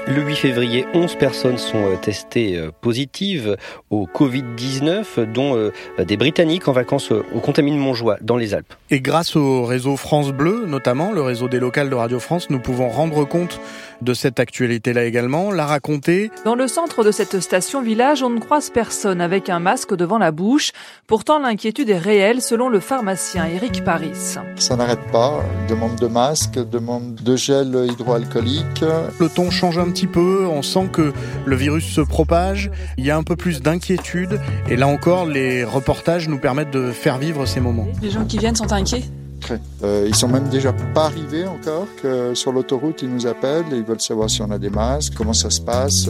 Le 0.05 0.21
8 0.21 0.35
février, 0.35 0.85
11 0.93 1.15
personnes 1.15 1.57
sont 1.57 1.77
euh, 1.77 1.95
testées 1.95 2.57
euh, 2.57 2.71
positives 2.81 3.55
au 3.89 4.05
Covid-19, 4.05 5.31
dont 5.31 5.55
euh, 5.55 5.71
des 5.97 6.17
Britanniques 6.17 6.67
en 6.67 6.73
vacances 6.73 7.11
au 7.11 7.39
Contamine 7.39 7.77
Montjoie, 7.77 8.17
dans 8.21 8.35
les 8.35 8.53
Alpes. 8.53 8.73
Et 8.89 8.99
grâce 8.99 9.37
au 9.37 9.63
réseau 9.63 9.95
France 9.95 10.33
Bleu, 10.33 10.65
notamment 10.67 11.13
le 11.13 11.21
réseau 11.21 11.47
des 11.47 11.59
locales 11.59 11.89
de 11.89 11.95
Radio 11.95 12.19
France, 12.19 12.49
nous 12.49 12.59
pouvons 12.59 12.89
rendre 12.89 13.23
compte 13.23 13.61
de 14.01 14.13
cette 14.13 14.41
actualité-là 14.41 15.05
également, 15.05 15.51
la 15.51 15.65
raconter. 15.65 16.31
Dans 16.43 16.55
le 16.55 16.67
centre 16.67 17.05
de 17.05 17.11
cette 17.11 17.39
station-village, 17.39 18.21
on 18.23 18.29
ne 18.29 18.39
croise 18.41 18.69
personne 18.69 19.21
avec 19.21 19.47
un 19.47 19.59
masque 19.59 19.95
devant 19.95 20.17
la 20.17 20.31
bouche. 20.31 20.73
Pourtant, 21.07 21.39
l'inquiétude 21.39 21.89
est 21.89 21.97
réelle 21.97 22.41
selon 22.41 22.67
le 22.67 22.81
pharmacien 22.81 23.45
Eric 23.45 23.85
Paris. 23.85 24.35
Ça 24.57 24.75
n'arrête 24.75 25.07
pas. 25.13 25.41
Demande 25.69 25.95
de 25.95 26.07
masque, 26.07 26.55
demande 26.55 27.15
de 27.15 27.37
gel 27.37 27.87
hydroalcoolique. 27.89 28.83
Le 29.19 29.29
ton 29.29 29.49
change 29.49 29.77
un 29.77 29.92
petit 29.93 30.07
peu, 30.07 30.45
on 30.47 30.61
sent 30.63 30.89
que 30.91 31.13
le 31.45 31.55
virus 31.55 31.85
se 31.85 32.01
propage, 32.01 32.71
il 32.97 33.05
y 33.05 33.11
a 33.11 33.17
un 33.17 33.23
peu 33.23 33.35
plus 33.35 33.61
d'inquiétude. 33.61 34.41
Et 34.67 34.75
là 34.75 34.87
encore, 34.87 35.25
les 35.25 35.63
reportages 35.63 36.27
nous 36.27 36.39
permettent 36.39 36.71
de 36.71 36.91
faire 36.91 37.19
vivre 37.19 37.45
ces 37.45 37.59
moments. 37.59 37.87
Les 38.01 38.09
gens 38.09 38.25
qui 38.25 38.39
viennent 38.39 38.55
sont 38.55 38.73
inquiets? 38.73 39.03
Euh, 39.83 40.05
ils 40.07 40.15
sont 40.15 40.29
même 40.29 40.47
déjà 40.47 40.71
pas 40.71 41.05
arrivés 41.05 41.45
encore 41.45 41.87
que 42.01 42.33
sur 42.33 42.53
l'autoroute 42.53 43.01
ils 43.01 43.09
nous 43.09 43.27
appellent 43.27 43.65
et 43.73 43.75
ils 43.75 43.83
veulent 43.83 43.99
savoir 43.99 44.29
si 44.29 44.41
on 44.41 44.49
a 44.51 44.57
des 44.57 44.69
masques, 44.69 45.13
comment 45.15 45.33
ça 45.33 45.49
se 45.49 45.59
passe. 45.59 46.09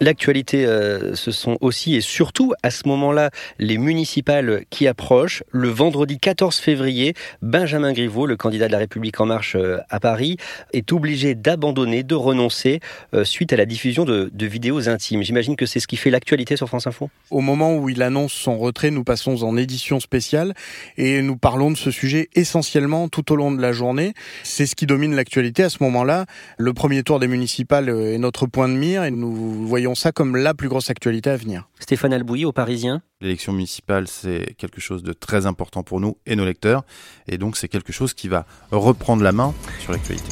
L'actualité, 0.00 0.66
euh, 0.66 1.14
ce 1.14 1.30
sont 1.30 1.56
aussi 1.60 1.94
et 1.94 2.00
surtout 2.00 2.52
à 2.64 2.70
ce 2.70 2.88
moment-là 2.88 3.30
les 3.60 3.78
municipales 3.78 4.64
qui 4.68 4.88
approchent. 4.88 5.44
Le 5.52 5.68
vendredi 5.68 6.18
14 6.18 6.56
février, 6.56 7.14
Benjamin 7.42 7.92
Griveaux, 7.92 8.26
le 8.26 8.36
candidat 8.36 8.66
de 8.66 8.72
la 8.72 8.78
République 8.78 9.20
en 9.20 9.26
marche 9.26 9.54
euh, 9.54 9.78
à 9.90 10.00
Paris, 10.00 10.36
est 10.72 10.90
obligé 10.90 11.36
d'abandonner, 11.36 12.02
de 12.02 12.16
renoncer 12.16 12.80
euh, 13.14 13.22
suite 13.22 13.52
à 13.52 13.56
la 13.56 13.66
diffusion 13.66 14.04
de, 14.04 14.30
de 14.34 14.46
vidéos 14.46 14.88
intimes. 14.88 15.22
J'imagine 15.22 15.54
que 15.54 15.64
c'est 15.64 15.78
ce 15.78 15.86
qui 15.86 15.96
fait 15.96 16.10
l'actualité 16.10 16.56
sur 16.56 16.66
France 16.66 16.88
Info. 16.88 17.08
Au 17.30 17.40
moment 17.40 17.76
où 17.76 17.88
il 17.88 18.02
annonce 18.02 18.32
son 18.32 18.58
retrait, 18.58 18.90
nous 18.90 19.04
passons 19.04 19.44
en 19.44 19.56
édition 19.56 20.00
spéciale 20.00 20.54
et 20.96 21.22
nous 21.22 21.36
parlons 21.36 21.70
de 21.70 21.76
ce 21.76 21.92
sujet 21.92 22.30
essentiellement 22.34 23.08
tout 23.08 23.30
au 23.32 23.36
long 23.36 23.52
de 23.52 23.62
la 23.62 23.70
journée. 23.70 24.14
C'est 24.42 24.66
ce 24.66 24.74
qui 24.74 24.86
domine 24.86 25.14
l'actualité 25.14 25.62
à 25.62 25.68
ce 25.68 25.78
moment-là. 25.82 26.26
Le 26.58 26.72
premier 26.72 27.04
tour 27.04 27.20
des 27.20 27.28
municipales 27.28 27.88
est 27.88 28.18
notre 28.18 28.48
point 28.48 28.68
de 28.68 28.74
mire 28.74 29.04
et 29.04 29.12
nous 29.12 29.64
voyons 29.68 29.83
ça 29.94 30.10
comme 30.10 30.36
la 30.36 30.54
plus 30.54 30.70
grosse 30.70 30.88
actualité 30.88 31.28
à 31.28 31.36
venir. 31.36 31.68
Stéphane 31.78 32.14
Albouy 32.14 32.46
au 32.46 32.52
Parisien. 32.52 33.02
L'élection 33.20 33.52
municipale, 33.52 34.08
c'est 34.08 34.54
quelque 34.56 34.80
chose 34.80 35.02
de 35.02 35.12
très 35.12 35.44
important 35.44 35.82
pour 35.82 36.00
nous 36.00 36.16
et 36.24 36.36
nos 36.36 36.46
lecteurs. 36.46 36.84
Et 37.28 37.36
donc, 37.36 37.58
c'est 37.58 37.68
quelque 37.68 37.92
chose 37.92 38.14
qui 38.14 38.28
va 38.28 38.46
reprendre 38.70 39.22
la 39.22 39.32
main 39.32 39.52
sur 39.80 39.92
l'actualité. 39.92 40.30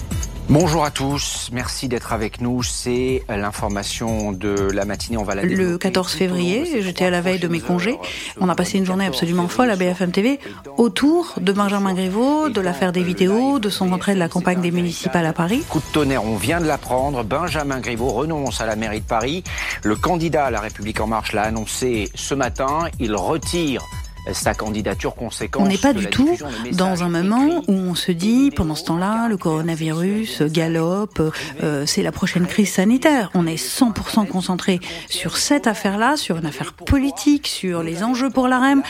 Bonjour 0.49 0.85
à 0.85 0.91
tous, 0.91 1.49
merci 1.53 1.89
d'être 1.89 2.13
avec 2.13 2.41
nous. 2.41 2.63
C'est 2.63 3.23
l'information 3.29 4.33
de 4.33 4.71
la 4.73 4.85
matinée. 4.85 5.17
On 5.17 5.23
va 5.23 5.35
la 5.35 5.45
Le 5.45 5.79
14 5.79 6.13
février, 6.13 6.83
j'étais 6.83 7.07
à 7.07 7.11
la 7.11 7.21
veille 7.21 7.39
de 7.39 7.49
mes 7.49 7.61
congés. 7.61 7.97
On 8.41 8.49
a 8.49 8.55
passé 8.55 8.79
une 8.79 8.85
journée 8.85 9.07
absolument 9.07 9.49
folle 9.49 9.71
à 9.71 9.77
BFM 9.77 10.11
TV 10.11 10.41
autour 10.77 11.35
de 11.41 11.53
Benjamin 11.53 11.95
Griveaux, 11.95 12.49
de 12.49 12.61
l'affaire 12.61 12.93
des 12.93 13.03
vidéos, 13.03 13.61
de 13.61 13.71
son 13.71 13.93
entrée 13.93 14.15
de 14.15 14.19
la 14.19 14.29
campagne 14.29 14.61
des 14.61 14.73
municipales 14.73 15.27
à 15.27 15.33
Paris. 15.33 15.63
Coup 15.69 15.79
de 15.79 15.93
tonnerre, 15.93 16.25
on 16.25 16.37
vient 16.37 16.61
de 16.61 16.67
l'apprendre. 16.67 17.23
Benjamin 17.23 17.81
Griveaux 17.81 18.11
renonce 18.11 18.61
à 18.61 18.67
la 18.67 18.77
mairie 18.77 19.01
de 19.01 19.07
Paris. 19.07 19.45
Le 19.85 19.97
candidat 19.97 20.47
à 20.47 20.51
la 20.51 20.61
République 20.61 21.01
en 21.01 21.07
marche 21.07 21.33
l'a 21.33 21.43
annoncé 21.43 22.11
ce 22.15 22.35
matin. 22.35 22.89
Il 22.99 23.15
retire 23.15 23.87
sa 24.33 24.55
candidature 24.55 25.15
conséquente. 25.15 25.63
On 25.63 25.69
n'est 25.69 25.79
pas 25.79 25.93
du 25.93 26.07
tout 26.07 26.37
dans 26.73 27.03
un 27.03 27.09
moment 27.09 27.63
où 27.67 27.73
on 27.73 27.95
se 27.95 28.13
dit, 28.13 28.51
pendant 28.55 28.75
ce 28.75 28.85
temps-là, 28.85 29.29
le 29.29 29.37
coronavirus 29.37 30.43
galope, 30.43 31.21
euh, 31.63 31.87
c'est 31.87 32.03
la 32.03 32.13
prochaine 32.13 32.47
crise 32.47 32.73
sanitaire. 32.73 33.31
On 33.35 33.47
est 33.47 33.63
100% 33.63 34.27
concentré 34.29 34.81
sur 35.09 35.37
cette 35.37 35.67
affaire-là, 35.67 36.17
sur 36.17 36.37
une 36.37 36.47
affaire 36.47 36.73
politique, 36.73 37.47
sur 37.47 37.83
les 37.83 38.03
enjeux 38.03 38.31
pour 38.31 38.49
la 38.49 38.61
REM. 38.61 38.83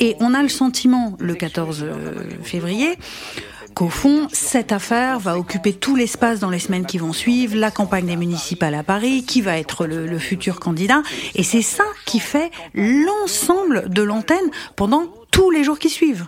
Et 0.00 0.16
on 0.20 0.34
a 0.34 0.42
le 0.42 0.48
sentiment, 0.48 1.16
le 1.18 1.34
14 1.34 1.86
février, 2.42 2.98
qu'au 3.78 3.90
fond, 3.90 4.26
cette 4.32 4.72
affaire 4.72 5.20
va 5.20 5.38
occuper 5.38 5.72
tout 5.72 5.94
l'espace 5.94 6.40
dans 6.40 6.50
les 6.50 6.58
semaines 6.58 6.84
qui 6.84 6.98
vont 6.98 7.12
suivre, 7.12 7.54
la 7.54 7.70
campagne 7.70 8.06
des 8.06 8.16
municipales 8.16 8.74
à 8.74 8.82
Paris, 8.82 9.22
qui 9.24 9.40
va 9.40 9.56
être 9.56 9.86
le, 9.86 10.04
le 10.04 10.18
futur 10.18 10.58
candidat. 10.58 11.04
Et 11.36 11.44
c'est 11.44 11.62
ça 11.62 11.84
qui 12.04 12.18
fait 12.18 12.50
l'ensemble 12.74 13.88
de 13.88 14.02
l'antenne 14.02 14.50
pendant 14.74 15.04
tous 15.30 15.52
les 15.52 15.62
jours 15.62 15.78
qui 15.78 15.90
suivent. 15.90 16.26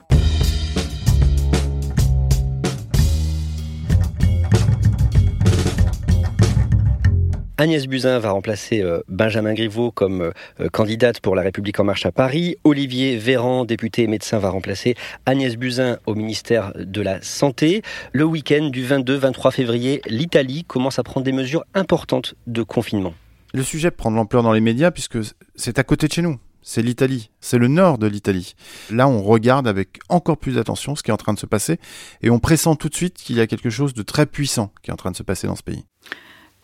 Agnès 7.60 7.86
Buzyn 7.86 8.18
va 8.20 8.30
remplacer 8.30 8.80
euh, 8.80 9.02
Benjamin 9.08 9.52
Griveaux 9.52 9.90
comme 9.90 10.22
euh, 10.22 10.68
candidate 10.70 11.20
pour 11.20 11.36
La 11.36 11.42
République 11.42 11.78
en 11.78 11.84
marche 11.84 12.06
à 12.06 12.10
Paris. 12.10 12.56
Olivier 12.64 13.18
Véran, 13.18 13.66
député 13.66 14.04
et 14.04 14.06
médecin, 14.06 14.38
va 14.38 14.48
remplacer 14.48 14.94
Agnès 15.26 15.56
Buzyn 15.56 15.98
au 16.06 16.14
ministère 16.14 16.72
de 16.74 17.02
la 17.02 17.20
Santé. 17.20 17.82
Le 18.14 18.24
week-end 18.24 18.70
du 18.70 18.82
22-23 18.82 19.52
février, 19.52 20.00
l'Italie 20.06 20.64
commence 20.64 20.98
à 20.98 21.02
prendre 21.02 21.26
des 21.26 21.32
mesures 21.32 21.66
importantes 21.74 22.34
de 22.46 22.62
confinement. 22.62 23.12
Le 23.52 23.62
sujet 23.62 23.90
prend 23.90 24.10
de 24.10 24.16
l'ampleur 24.16 24.42
dans 24.42 24.54
les 24.54 24.62
médias 24.62 24.90
puisque 24.90 25.18
c'est 25.54 25.78
à 25.78 25.84
côté 25.84 26.08
de 26.08 26.14
chez 26.14 26.22
nous. 26.22 26.38
C'est 26.62 26.80
l'Italie, 26.80 27.30
c'est 27.42 27.58
le 27.58 27.68
nord 27.68 27.98
de 27.98 28.06
l'Italie. 28.06 28.54
Là, 28.90 29.06
on 29.06 29.22
regarde 29.22 29.68
avec 29.68 29.98
encore 30.08 30.38
plus 30.38 30.54
d'attention 30.54 30.96
ce 30.96 31.02
qui 31.02 31.10
est 31.10 31.14
en 31.14 31.18
train 31.18 31.34
de 31.34 31.38
se 31.38 31.46
passer 31.46 31.78
et 32.22 32.30
on 32.30 32.38
pressent 32.38 32.74
tout 32.78 32.88
de 32.88 32.94
suite 32.94 33.18
qu'il 33.18 33.36
y 33.36 33.40
a 33.42 33.46
quelque 33.46 33.68
chose 33.68 33.92
de 33.92 34.02
très 34.02 34.24
puissant 34.24 34.72
qui 34.82 34.88
est 34.90 34.94
en 34.94 34.96
train 34.96 35.10
de 35.10 35.16
se 35.16 35.22
passer 35.22 35.46
dans 35.46 35.56
ce 35.56 35.62
pays 35.62 35.84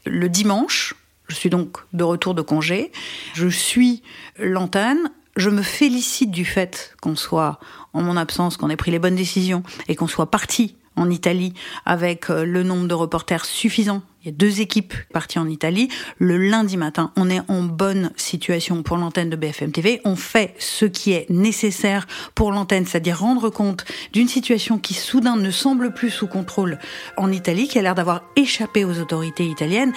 le 0.06 0.28
dimanche, 0.28 0.94
je 1.28 1.34
suis 1.34 1.50
donc 1.50 1.78
de 1.92 2.04
retour 2.04 2.34
de 2.34 2.42
congé, 2.42 2.92
je 3.34 3.48
suis 3.48 4.02
l'antenne, 4.38 5.10
je 5.36 5.50
me 5.50 5.62
félicite 5.62 6.30
du 6.30 6.44
fait 6.44 6.94
qu'on 7.02 7.16
soit 7.16 7.58
en 7.92 8.02
mon 8.02 8.16
absence, 8.16 8.56
qu'on 8.56 8.70
ait 8.70 8.76
pris 8.76 8.90
les 8.90 8.98
bonnes 8.98 9.16
décisions 9.16 9.62
et 9.88 9.96
qu'on 9.96 10.06
soit 10.06 10.30
parti 10.30 10.76
en 10.96 11.10
Italie 11.10 11.52
avec 11.84 12.28
le 12.28 12.62
nombre 12.62 12.88
de 12.88 12.94
reporters 12.94 13.44
suffisant 13.44 14.02
il 14.26 14.30
y 14.30 14.32
a 14.32 14.36
deux 14.36 14.60
équipes 14.60 14.92
parties 15.12 15.38
en 15.38 15.48
Italie. 15.48 15.88
Le 16.18 16.36
lundi 16.36 16.76
matin, 16.76 17.12
on 17.14 17.30
est 17.30 17.42
en 17.46 17.62
bonne 17.62 18.10
situation 18.16 18.82
pour 18.82 18.96
l'antenne 18.96 19.30
de 19.30 19.36
BFM 19.36 19.70
TV. 19.70 20.00
On 20.04 20.16
fait 20.16 20.52
ce 20.58 20.84
qui 20.84 21.12
est 21.12 21.30
nécessaire 21.30 22.08
pour 22.34 22.50
l'antenne, 22.50 22.86
c'est-à-dire 22.86 23.20
rendre 23.20 23.50
compte 23.50 23.84
d'une 24.12 24.26
situation 24.26 24.78
qui 24.78 24.94
soudain 24.94 25.36
ne 25.36 25.52
semble 25.52 25.94
plus 25.94 26.10
sous 26.10 26.26
contrôle 26.26 26.80
en 27.16 27.30
Italie, 27.30 27.68
qui 27.68 27.78
a 27.78 27.82
l'air 27.82 27.94
d'avoir 27.94 28.24
échappé 28.34 28.84
aux 28.84 28.98
autorités 28.98 29.46
italiennes. 29.46 29.92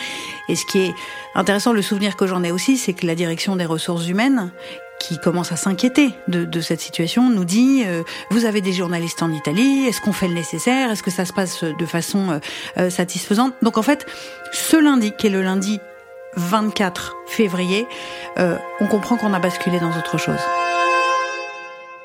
Et 0.48 0.56
ce 0.56 0.68
qui 0.68 0.78
est 0.78 0.94
intéressant, 1.34 1.74
le 1.74 1.82
souvenir 1.82 2.16
que 2.16 2.28
j'en 2.28 2.44
ai 2.44 2.52
aussi, 2.52 2.78
c'est 2.78 2.94
que 2.94 3.08
la 3.08 3.16
direction 3.16 3.56
des 3.56 3.66
ressources 3.66 4.08
humaines, 4.08 4.52
qui 5.00 5.18
commence 5.18 5.52
à 5.52 5.56
s'inquiéter 5.56 6.14
de, 6.28 6.62
cette 6.62 6.82
situation, 6.82 7.30
nous 7.30 7.46
dit 7.46 7.84
euh, 7.86 8.04
vous 8.30 8.46
avez 8.46 8.62
des 8.62 8.74
journalistes 8.74 9.24
en 9.24 9.32
Italie, 9.32 9.86
est-ce 9.88 10.02
qu'on 10.02 10.12
fait 10.12 10.28
le 10.28 10.34
nécessaire, 10.34 10.92
est-ce 10.92 11.02
que 11.02 11.12
ça 11.12 11.26
se 11.26 11.34
passe 11.34 11.64
de 11.64 11.86
façon 11.86 12.32
euh, 12.32 12.40
euh, 12.78 12.90
satisfaisante? 12.90 13.54
Donc 13.62 13.78
en 13.78 13.82
fait, 13.82 14.06
ce 14.52 14.78
lundi, 14.78 15.14
qui 15.18 15.28
est 15.28 15.32
le 15.32 15.42
lundi 15.42 15.80
24 16.36 17.16
février, 17.28 17.88
on 18.38 18.86
comprend 18.88 19.18
qu'on 19.18 19.34
a 19.34 19.40
basculé 19.40 19.80
dans 19.80 19.90
autre 19.98 20.20
chose. 20.20 20.40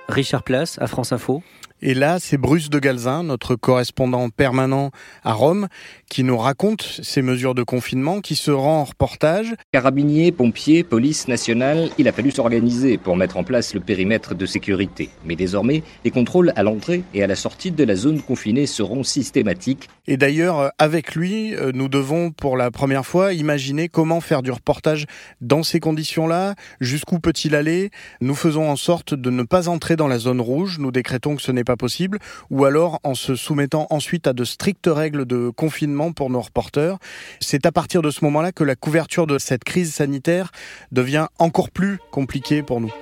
Richard 0.09 0.43
Place 0.43 0.79
à 0.81 0.87
France 0.87 1.13
Info. 1.13 1.43
Et 1.83 1.93
là, 1.93 2.19
c'est 2.21 2.39
Bruce 2.39 2.71
de 2.71 2.79
Galzin, 2.79 3.25
notre 3.25 3.57
correspondant 3.57 4.31
permanent 4.31 4.91
à 5.23 5.33
Rome, 5.33 5.69
qui 6.09 6.23
nous 6.23 6.39
raconte 6.39 6.83
ces 7.03 7.21
mesures 7.21 7.55
de 7.55 7.63
confinement, 7.63 8.21
qui 8.21 8.37
se 8.37 8.51
rend 8.51 8.81
en 8.81 8.85
reportage. 8.85 9.55
Carabiniers, 9.73 10.33
pompiers, 10.33 10.85
police 10.85 11.29
nationale, 11.29 11.91
il 11.99 12.09
a 12.09 12.13
fallu 12.13 12.31
s'organiser 12.31 12.97
pour 12.97 13.17
mettre 13.17 13.37
en 13.37 13.45
place 13.45 13.75
le 13.75 13.81
périmètre 13.81 14.35
de 14.35 14.47
sécurité. 14.47 15.11
Mais 15.25 15.37
désormais, 15.37 15.83
les 16.05 16.11
contrôles 16.11 16.53
à 16.57 16.63
l'entrée 16.63 17.03
et 17.13 17.23
à 17.23 17.27
la 17.27 17.35
sortie 17.35 17.73
de 17.73 17.85
la 17.85 17.97
zone 17.97 18.23
confinée 18.23 18.67
seront 18.67 19.03
systématiques. 19.03 19.89
Et 20.07 20.17
d'ailleurs, 20.17 20.73
avec 20.79 21.15
lui, 21.15 21.55
euh, 21.55 21.73
nous 21.75 21.89
devons 21.89 22.31
pour 22.31 22.57
la 22.57 22.71
première 22.71 23.05
fois 23.05 23.33
imaginer 23.33 23.89
comment 23.89 24.21
faire 24.21 24.43
du 24.43 24.53
reportage 24.53 25.07
dans 25.41 25.63
ces 25.63 25.81
conditions-là, 25.81 26.55
jusqu'où 26.81 27.19
peut-il 27.19 27.55
aller. 27.55 27.91
Nous 28.21 28.35
faisons 28.35 28.71
en 28.71 28.77
sorte 28.77 29.15
de 29.15 29.31
ne 29.31 29.43
pas 29.43 29.69
entrer 29.69 29.97
dans 29.97 30.09
la 30.09 30.19
zone 30.19 30.41
rouge, 30.41 30.79
nous 30.79 30.93
décrétons 30.93 31.37
que 31.37 31.43
ce 31.43 31.53
n'est 31.53 31.64
pas 31.65 31.77
possible, 31.77 32.19
ou 32.51 32.65
alors 32.65 33.01
en 33.03 33.15
se 33.15 33.35
soumettant 33.35 33.87
ensuite 33.91 34.27
à 34.27 34.33
de 34.33 34.45
strictes 34.45 34.89
règles 34.91 35.25
de 35.25 35.51
confinement 35.51 36.13
pour 36.13 36.31
nos 36.31 36.41
reporters. 36.41 36.99
C'est 37.41 37.67
à 37.67 37.73
partir 37.73 38.03
de 38.03 38.11
ce 38.11 38.25
moment-là 38.25 38.53
que 38.53 38.65
la 38.65 38.77
couverture 38.77 39.27
de 39.27 39.39
cette 39.39 39.65
crise 39.65 39.95
sanitaire 39.95 40.51
devient 40.93 41.27
encore 41.39 41.71
plus 41.71 41.99
compliquée 42.11 42.63
pour 42.63 42.81
nous. 42.81 42.93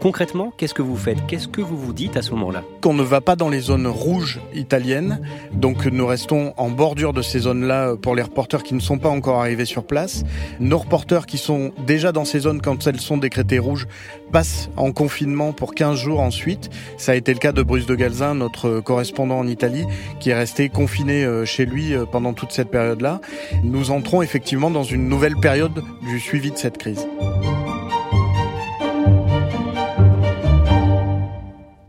Concrètement, 0.00 0.50
qu'est-ce 0.56 0.72
que 0.72 0.80
vous 0.80 0.96
faites? 0.96 1.26
Qu'est-ce 1.26 1.46
que 1.46 1.60
vous 1.60 1.76
vous 1.76 1.92
dites 1.92 2.16
à 2.16 2.22
ce 2.22 2.30
moment-là? 2.30 2.64
Qu'on 2.80 2.94
ne 2.94 3.02
va 3.02 3.20
pas 3.20 3.36
dans 3.36 3.50
les 3.50 3.60
zones 3.60 3.86
rouges 3.86 4.40
italiennes, 4.54 5.20
donc 5.52 5.84
nous 5.84 6.06
restons 6.06 6.54
en 6.56 6.70
bordure 6.70 7.12
de 7.12 7.20
ces 7.20 7.40
zones-là 7.40 7.96
pour 7.96 8.14
les 8.14 8.22
reporters 8.22 8.62
qui 8.62 8.72
ne 8.72 8.80
sont 8.80 8.96
pas 8.96 9.10
encore 9.10 9.40
arrivés 9.40 9.66
sur 9.66 9.84
place. 9.84 10.24
Nos 10.58 10.78
reporters 10.78 11.26
qui 11.26 11.36
sont 11.36 11.72
déjà 11.86 12.12
dans 12.12 12.24
ces 12.24 12.40
zones 12.40 12.62
quand 12.62 12.86
elles 12.86 12.98
sont 12.98 13.18
décrétées 13.18 13.58
rouges 13.58 13.86
passent 14.32 14.70
en 14.78 14.90
confinement 14.92 15.52
pour 15.52 15.74
15 15.74 15.98
jours 15.98 16.20
ensuite. 16.20 16.70
Ça 16.96 17.12
a 17.12 17.14
été 17.14 17.34
le 17.34 17.38
cas 17.38 17.52
de 17.52 17.62
Bruce 17.62 17.84
de 17.84 17.94
Galzin, 17.94 18.34
notre 18.34 18.80
correspondant 18.80 19.38
en 19.38 19.46
Italie, 19.46 19.84
qui 20.18 20.30
est 20.30 20.34
resté 20.34 20.70
confiné 20.70 21.26
euh, 21.26 21.44
chez 21.44 21.66
lui 21.66 21.92
euh, 21.92 22.06
pendant 22.06 22.32
toute 22.32 22.52
cette 22.52 22.70
période-là. 22.70 23.20
Nous 23.64 23.90
entrons 23.90 24.22
effectivement 24.22 24.70
dans 24.70 24.84
une 24.84 25.10
nouvelle 25.10 25.36
période 25.36 25.82
du 26.08 26.20
suivi 26.20 26.50
de 26.50 26.56
cette 26.56 26.78
crise. 26.78 27.06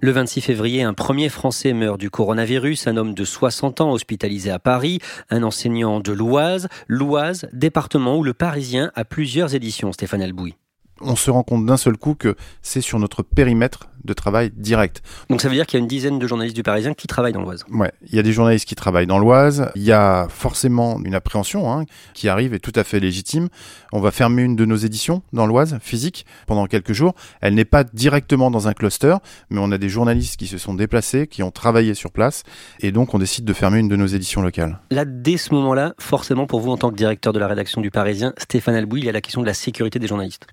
Le 0.04 0.10
26 0.12 0.42
février, 0.42 0.82
un 0.82 0.96
premier 0.96 1.30
Français 1.30 1.74
meurt 1.74 2.00
du 2.00 2.10
coronavirus, 2.10 2.88
un 2.88 2.98
homme 2.98 3.14
de 3.14 3.24
60 3.24 3.82
ans 3.82 3.92
hospitalisé 3.92 4.50
à 4.50 4.58
Paris, 4.58 4.98
un 5.30 5.44
enseignant 5.44 6.00
de 6.00 6.12
l'Oise, 6.12 6.70
l'Oise, 6.88 7.48
département 7.54 8.18
où 8.18 8.24
le 8.24 8.34
Parisien 8.34 8.92
a 8.96 9.06
plusieurs 9.06 9.54
éditions, 9.54 9.92
Stéphane 9.92 10.24
Albouy 10.24 10.56
on 11.04 11.16
se 11.16 11.32
rend 11.32 11.44
compte 11.44 11.66
d'un 11.66 11.78
seul 11.78 11.98
coup 11.98 12.16
que 12.16 12.36
c'est 12.62 12.82
sur 12.82 13.00
notre 13.00 13.24
périmètre 13.24 13.90
de 14.04 14.14
travail 14.14 14.52
direct. 14.56 15.02
Donc 15.30 15.42
ça 15.42 15.50
veut 15.50 15.56
dire 15.56 15.66
qu'il 15.66 15.78
y 15.78 15.82
a 15.82 15.84
une 15.84 15.88
dizaine 15.88 16.20
de 16.20 16.28
journalistes 16.28 16.56
du 16.56 16.64
Parisien 16.64 16.94
qui 16.94 17.08
travaillent 17.08 17.34
dans 17.34 17.42
l'Oise. 17.42 17.66
Ouais, 17.72 17.92
il 18.08 18.16
y 18.16 18.20
a 18.20 18.24
des 18.24 18.34
journalistes 18.34 18.68
qui 18.68 18.76
travaillent 18.76 19.08
dans 19.08 19.20
l'Oise. 19.20 19.70
Il 19.76 19.84
y 19.84 19.92
a 19.92 20.28
forcément 20.30 21.00
une 21.04 21.16
appréhension 21.16 21.72
hein, 21.72 21.86
qui 22.14 22.30
arrive 22.30 22.54
et 22.54 22.60
tout 22.60 22.74
à 22.76 22.84
fait 22.84 23.00
légitime. 23.00 23.50
On 23.92 24.00
va 24.00 24.12
fermer 24.12 24.44
une 24.44 24.56
de 24.56 24.66
nos 24.66 24.76
éditions 24.76 25.22
dans 25.34 25.46
l'Oise, 25.46 25.78
physique, 25.82 26.26
pendant 26.48 26.66
quelques 26.66 26.94
jours. 26.94 27.14
Elle 27.42 27.56
n'est 27.56 27.66
pas 27.66 27.84
directement 27.84 28.52
dans 28.52 28.68
un 28.68 28.74
cluster, 28.74 29.16
mais 29.50 29.60
on 29.60 29.72
a 29.72 29.78
des 29.78 29.90
journalistes 29.90 30.38
qui 30.38 30.48
se 30.48 30.58
sont 30.58 30.74
déplacés, 30.74 31.28
qui 31.28 31.44
ont 31.44 31.52
travaillé 31.52 31.94
sur 31.94 32.12
place, 32.12 32.44
et 32.80 32.92
donc 32.92 33.14
on 33.14 33.20
décide 33.20 33.46
de 33.46 33.54
fermer 33.54 33.80
une 33.80 33.88
de 33.88 33.96
nos 33.96 34.08
éditions 34.08 34.42
locales. 34.42 34.80
Là, 34.92 35.06
dès 35.06 35.38
ce 35.38 35.54
moment-là, 35.54 35.94
forcément 36.00 36.48
pour 36.48 36.60
vous 36.60 36.72
en 36.72 36.78
tant 36.78 36.90
que 36.90 36.96
directeur 36.96 37.34
de 37.34 37.40
la 37.40 37.48
rédaction 37.48 37.82
du 37.82 37.92
Parisien, 37.92 38.34
Stéphane 38.38 38.76
Albouy, 38.76 39.02
il 39.02 39.06
y 39.06 39.10
a 39.10 39.14
la 39.14 39.22
question 39.22 39.42
de 39.42 39.48
la 39.48 39.54
sécurité 39.54 40.00
des 40.00 40.08
journalistes 40.08 40.48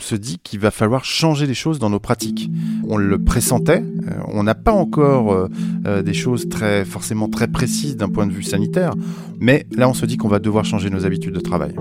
se 0.00 0.14
dit 0.14 0.38
qu'il 0.38 0.60
va 0.60 0.70
falloir 0.70 1.04
changer 1.04 1.46
les 1.46 1.54
choses 1.54 1.78
dans 1.78 1.90
nos 1.90 2.00
pratiques. 2.00 2.50
On 2.88 2.96
le 2.96 3.18
pressentait, 3.18 3.82
euh, 3.82 4.10
on 4.28 4.42
n'a 4.42 4.54
pas 4.54 4.72
encore 4.72 5.32
euh, 5.32 5.48
euh, 5.86 6.02
des 6.02 6.14
choses 6.14 6.48
très 6.48 6.84
forcément 6.84 7.28
très 7.28 7.48
précises 7.48 7.96
d'un 7.96 8.08
point 8.08 8.26
de 8.26 8.32
vue 8.32 8.42
sanitaire, 8.42 8.94
mais 9.40 9.66
là 9.72 9.88
on 9.88 9.94
se 9.94 10.06
dit 10.06 10.16
qu'on 10.16 10.28
va 10.28 10.38
devoir 10.38 10.64
changer 10.64 10.90
nos 10.90 11.06
habitudes 11.06 11.34
de 11.34 11.40
travail. 11.40 11.74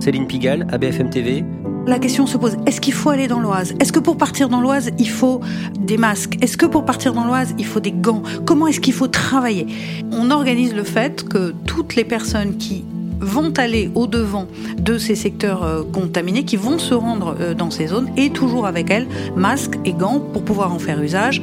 Céline 0.00 0.26
Pigalle, 0.26 0.66
ABFM 0.70 1.10
TV. 1.10 1.44
La 1.86 1.98
question 1.98 2.26
se 2.26 2.36
pose, 2.36 2.56
est-ce 2.66 2.80
qu'il 2.80 2.92
faut 2.92 3.08
aller 3.10 3.28
dans 3.28 3.40
l'Oise? 3.40 3.74
Est-ce 3.80 3.92
que 3.92 3.98
pour 3.98 4.18
partir 4.18 4.48
dans 4.48 4.60
l'Oise, 4.60 4.90
il 4.98 5.08
faut 5.08 5.40
des 5.80 5.96
masques? 5.96 6.36
Est-ce 6.42 6.56
que 6.56 6.66
pour 6.66 6.84
partir 6.84 7.14
dans 7.14 7.24
l'Oise, 7.24 7.54
il 7.58 7.64
faut 7.64 7.80
des 7.80 7.92
gants? 7.92 8.22
Comment 8.44 8.66
est-ce 8.66 8.80
qu'il 8.80 8.92
faut 8.92 9.08
travailler? 9.08 9.66
On 10.12 10.30
organise 10.30 10.74
le 10.74 10.84
fait 10.84 11.26
que 11.26 11.54
toutes 11.64 11.96
les 11.96 12.04
personnes 12.04 12.58
qui 12.58 12.84
vont 13.20 13.52
aller 13.56 13.90
au-devant 13.94 14.46
de 14.78 14.98
ces 14.98 15.14
secteurs 15.14 15.62
euh, 15.62 15.82
contaminés, 15.92 16.44
qui 16.44 16.56
vont 16.56 16.78
se 16.78 16.94
rendre 16.94 17.36
euh, 17.40 17.54
dans 17.54 17.70
ces 17.70 17.88
zones, 17.88 18.08
et 18.16 18.30
toujours 18.30 18.66
avec 18.66 18.90
elles, 18.90 19.06
masques 19.36 19.78
et 19.84 19.92
gants 19.92 20.20
pour 20.20 20.44
pouvoir 20.44 20.72
en 20.72 20.78
faire 20.78 21.02
usage, 21.02 21.42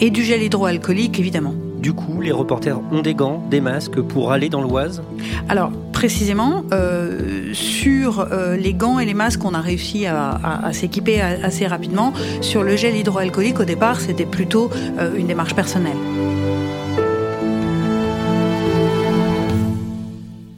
et 0.00 0.10
du 0.10 0.22
gel 0.24 0.42
hydroalcoolique 0.42 1.18
évidemment. 1.18 1.54
Du 1.78 1.92
coup, 1.92 2.20
les 2.20 2.30
reporters 2.30 2.78
ont 2.92 3.02
des 3.02 3.14
gants, 3.14 3.42
des 3.50 3.60
masques 3.60 4.00
pour 4.00 4.30
aller 4.30 4.48
dans 4.48 4.62
l'Oise? 4.62 5.02
Alors, 5.48 5.72
précisément, 5.92 6.64
euh, 6.72 7.52
sur 7.54 8.28
les 8.56 8.72
gants 8.72 9.00
et 9.00 9.04
les 9.04 9.14
masques, 9.14 9.44
on 9.44 9.52
a 9.52 9.60
réussi 9.60 10.06
à, 10.06 10.70
s'équiper 10.72 11.20
assez 11.20 11.66
rapidement. 11.66 12.12
Sur 12.40 12.62
le 12.62 12.76
gel 12.76 12.96
hydroalcoolique, 12.96 13.58
au 13.58 13.64
départ, 13.64 14.00
c'était 14.00 14.26
plutôt 14.26 14.70
une 15.16 15.26
démarche 15.26 15.56
personnelle. 15.56 15.96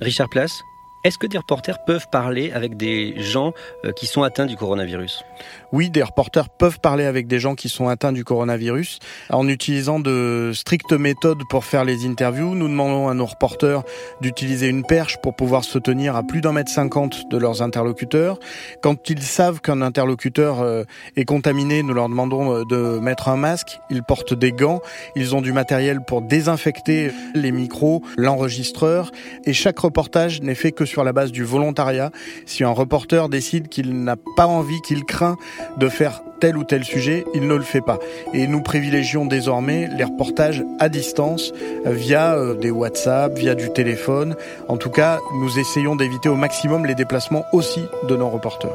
Richard 0.05 0.29
Place, 0.29 0.65
est-ce 1.05 1.19
que 1.19 1.27
des 1.27 1.37
reporters 1.37 1.85
peuvent 1.85 2.09
parler 2.11 2.51
avec 2.53 2.79
des 2.79 3.21
gens 3.21 3.53
euh, 3.85 3.93
qui 3.93 4.07
sont 4.07 4.23
atteints 4.23 4.47
du 4.47 4.57
coronavirus? 4.57 5.23
Oui, 5.71 5.91
des 5.91 6.03
reporters 6.03 6.49
peuvent 6.49 6.81
parler 6.81 7.05
avec 7.05 7.27
des 7.27 7.39
gens 7.39 7.55
qui 7.55 7.69
sont 7.69 7.89
atteints 7.89 8.13
du 8.13 8.25
coronavirus 8.25 9.01
en 9.29 9.47
utilisant 9.47 10.01
de 10.01 10.53
strictes 10.55 10.95
méthodes 10.95 11.43
pour 11.51 11.67
faire 11.67 11.85
les 11.85 12.07
interviews. 12.07 12.55
Nous 12.55 12.69
demandons 12.69 13.09
à 13.09 13.15
nos 13.15 13.27
reporters 13.27 13.83
d'utiliser 14.23 14.69
une 14.69 14.83
perche 14.83 15.19
pour 15.23 15.37
pouvoir 15.37 15.65
se 15.65 15.79
tenir 15.79 16.17
à 16.17 16.23
plus 16.23 16.41
d'un 16.41 16.53
mètre 16.53 16.71
cinquante 16.71 17.29
de 17.31 17.37
leurs 17.37 17.61
interlocuteurs. 17.61 18.39
Quand 18.83 19.11
ils 19.11 19.23
savent 19.23 19.61
qu'un 19.61 19.83
interlocuteur 19.83 20.63
euh, 20.63 20.85
est 21.17 21.27
contaminé, 21.27 21.83
nous 21.83 21.93
leur 21.93 22.09
demandons 22.09 22.61
euh, 22.61 22.65
de 22.65 22.99
mettre 22.99 23.29
un 23.29 23.37
masque. 23.37 23.79
Ils 23.91 24.05
portent 24.05 24.33
des 24.33 24.53
gants. 24.53 24.81
Ils 25.17 25.35
ont 25.35 25.43
du 25.43 25.53
matériel 25.53 26.01
pour 26.01 26.23
désinfecter 26.23 27.11
les 27.35 27.53
micros, 27.53 28.03
l'enregistreur. 28.17 29.11
Et 29.45 29.53
chaque 29.53 29.81
reportage 29.81 30.41
n'est 30.41 30.55
fait 30.55 30.73
que 30.73 30.87
sur 30.87 30.94
la 31.03 31.13
base 31.13 31.33
du 31.33 31.43
volontariat. 31.43 32.13
Si 32.47 32.63
un 32.63 32.71
reporter 32.71 33.29
décide 33.29 33.69
qu'il 33.69 34.05
n'a 34.05 34.17
pas 34.37 34.47
envie, 34.47 34.81
qu'il 34.83 35.05
craint 35.05 35.37
de 35.79 35.89
faire 35.89 36.23
tel 36.41 36.57
ou 36.57 36.65
tel 36.65 36.85
sujet, 36.85 37.25
il 37.35 37.49
ne 37.49 37.55
le 37.55 37.63
fait 37.63 37.81
pas. 37.81 37.99
Et 38.33 38.47
nous 38.47 38.61
privilégions 38.61 39.27
désormais 39.27 39.89
les 39.97 40.05
reportages 40.05 40.63
à 40.79 40.89
distance 40.89 41.53
via 41.87 42.35
euh, 42.35 42.55
des 42.55 42.71
WhatsApp, 42.71 43.37
via 43.37 43.55
du 43.55 43.71
téléphone. 43.71 44.37
En 44.69 44.77
tout 44.77 44.91
cas, 44.91 45.19
nous 45.41 45.59
essayons 45.59 45.97
d'éviter 45.97 46.29
au 46.29 46.37
maximum 46.37 46.87
les 46.87 46.95
déplacements 46.95 47.45
aussi 47.53 47.81
de 48.09 48.15
nos 48.15 48.29
reporters 48.29 48.71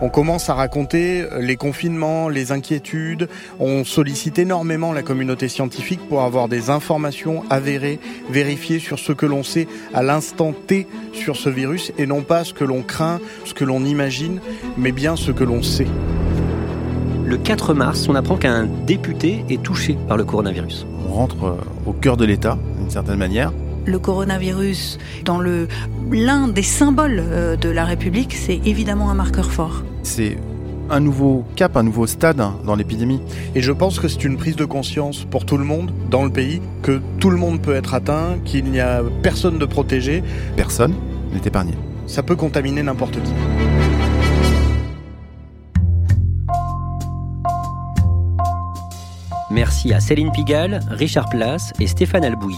on 0.00 0.08
commence 0.08 0.50
à 0.50 0.54
raconter 0.54 1.22
euh, 1.22 1.40
les 1.40 1.56
confinements, 1.56 2.28
les 2.28 2.52
inquiétudes. 2.52 3.28
On 3.58 3.84
sollicite 3.84 4.38
énormément 4.38 4.92
la 4.92 5.02
communauté 5.02 5.48
scientifique 5.48 6.00
pour 6.08 6.22
avoir 6.22 6.48
des 6.48 6.70
informations 6.70 7.44
avérées, 7.50 7.98
vérifiées 8.30 8.78
sur 8.78 8.98
ce 8.98 9.12
que 9.12 9.26
l'on 9.26 9.42
sait 9.42 9.68
à 9.94 10.02
l'instant 10.02 10.52
T 10.52 10.86
sur 11.12 11.36
ce 11.36 11.48
virus 11.48 11.92
et 11.98 12.06
non 12.06 12.22
pas 12.22 12.44
ce 12.44 12.52
que 12.52 12.64
l'on 12.64 12.82
craint, 12.82 13.20
ce 13.44 13.54
que 13.54 13.64
l'on 13.64 13.84
imagine, 13.84 14.40
mais 14.76 14.92
bien 14.92 15.16
ce 15.16 15.30
que 15.30 15.44
l'on 15.44 15.62
sait. 15.62 15.86
Le 17.24 17.36
4 17.38 17.74
mars, 17.74 18.08
on 18.08 18.14
apprend 18.14 18.36
qu'un 18.36 18.68
député 18.86 19.44
est 19.50 19.62
touché 19.62 19.96
par 20.06 20.16
le 20.16 20.24
coronavirus. 20.24 20.86
On 21.08 21.12
rentre 21.12 21.44
euh, 21.44 21.56
au 21.86 21.92
cœur 21.92 22.16
de 22.16 22.24
l'État, 22.24 22.58
d'une 22.78 22.90
certaine 22.90 23.18
manière 23.18 23.52
le 23.86 23.98
coronavirus 23.98 24.98
dans 25.24 25.40
le 25.40 25.68
l'un 26.10 26.48
des 26.48 26.62
symboles 26.62 27.22
euh, 27.22 27.56
de 27.56 27.68
la 27.68 27.84
République, 27.84 28.34
c'est 28.34 28.60
évidemment 28.64 29.10
un 29.10 29.14
marqueur 29.14 29.50
fort. 29.50 29.82
C'est 30.02 30.36
un 30.90 31.00
nouveau 31.00 31.44
cap, 31.56 31.76
un 31.76 31.82
nouveau 31.82 32.06
stade 32.06 32.40
dans 32.64 32.74
l'épidémie. 32.74 33.20
Et 33.54 33.60
je 33.60 33.72
pense 33.72 33.98
que 33.98 34.08
c'est 34.08 34.24
une 34.24 34.36
prise 34.36 34.56
de 34.56 34.64
conscience 34.64 35.24
pour 35.24 35.44
tout 35.44 35.56
le 35.56 35.64
monde 35.64 35.90
dans 36.10 36.24
le 36.24 36.30
pays, 36.30 36.60
que 36.82 37.00
tout 37.18 37.30
le 37.30 37.36
monde 37.36 37.60
peut 37.60 37.74
être 37.74 37.94
atteint, 37.94 38.38
qu'il 38.44 38.64
n'y 38.66 38.80
a 38.80 39.02
personne 39.22 39.58
de 39.58 39.64
protégé. 39.64 40.22
Personne 40.56 40.94
n'est 41.32 41.42
épargné. 41.44 41.72
Ça 42.06 42.22
peut 42.22 42.36
contaminer 42.36 42.82
n'importe 42.82 43.20
qui. 43.22 43.32
Merci 49.50 49.92
à 49.92 50.00
Céline 50.00 50.30
Pigalle, 50.32 50.80
Richard 50.90 51.28
Place 51.30 51.72
et 51.80 51.86
Stéphane 51.86 52.24
Albouy. 52.24 52.56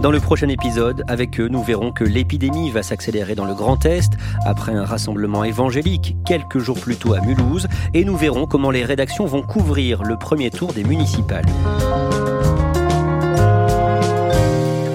Dans 0.00 0.12
le 0.12 0.20
prochain 0.20 0.48
épisode, 0.48 1.02
avec 1.08 1.40
eux, 1.40 1.48
nous 1.48 1.62
verrons 1.62 1.90
que 1.90 2.04
l'épidémie 2.04 2.70
va 2.70 2.84
s'accélérer 2.84 3.34
dans 3.34 3.46
le 3.46 3.54
Grand 3.54 3.84
Est 3.84 4.12
après 4.46 4.72
un 4.72 4.84
rassemblement 4.84 5.42
évangélique 5.42 6.16
quelques 6.24 6.58
jours 6.58 6.78
plus 6.78 6.94
tôt 6.94 7.14
à 7.14 7.20
Mulhouse 7.20 7.66
et 7.94 8.04
nous 8.04 8.16
verrons 8.16 8.46
comment 8.46 8.70
les 8.70 8.84
rédactions 8.84 9.26
vont 9.26 9.42
couvrir 9.42 10.04
le 10.04 10.16
premier 10.16 10.50
tour 10.50 10.72
des 10.72 10.84
municipales. 10.84 11.46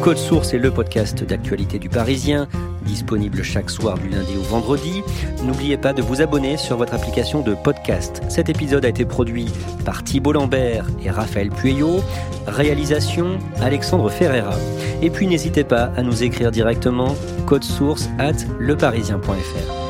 Code 0.03 0.17
Source 0.17 0.53
est 0.53 0.57
le 0.57 0.69
podcast 0.69 1.23
d'actualité 1.23 1.79
du 1.79 1.87
Parisien, 1.87 2.49
disponible 2.81 3.41
chaque 3.41 3.69
soir 3.69 3.97
du 3.97 4.09
lundi 4.09 4.35
au 4.37 4.41
vendredi. 4.41 5.01
N'oubliez 5.45 5.77
pas 5.77 5.93
de 5.93 6.01
vous 6.01 6.21
abonner 6.21 6.57
sur 6.57 6.75
votre 6.75 6.93
application 6.93 7.39
de 7.39 7.55
podcast. 7.55 8.21
Cet 8.27 8.49
épisode 8.49 8.83
a 8.83 8.89
été 8.89 9.05
produit 9.05 9.47
par 9.85 10.03
Thibault 10.03 10.33
Lambert 10.33 10.85
et 11.01 11.09
Raphaël 11.09 11.51
Pueyo. 11.51 12.01
Réalisation 12.47 13.39
Alexandre 13.61 14.09
Ferreira. 14.09 14.57
Et 15.01 15.09
puis 15.09 15.25
n'hésitez 15.25 15.63
pas 15.63 15.93
à 15.95 16.01
nous 16.01 16.21
écrire 16.21 16.51
directement 16.51 17.15
code 17.45 17.63
source 17.63 18.09
at 18.19 18.35
leparisien.fr. 18.59 19.82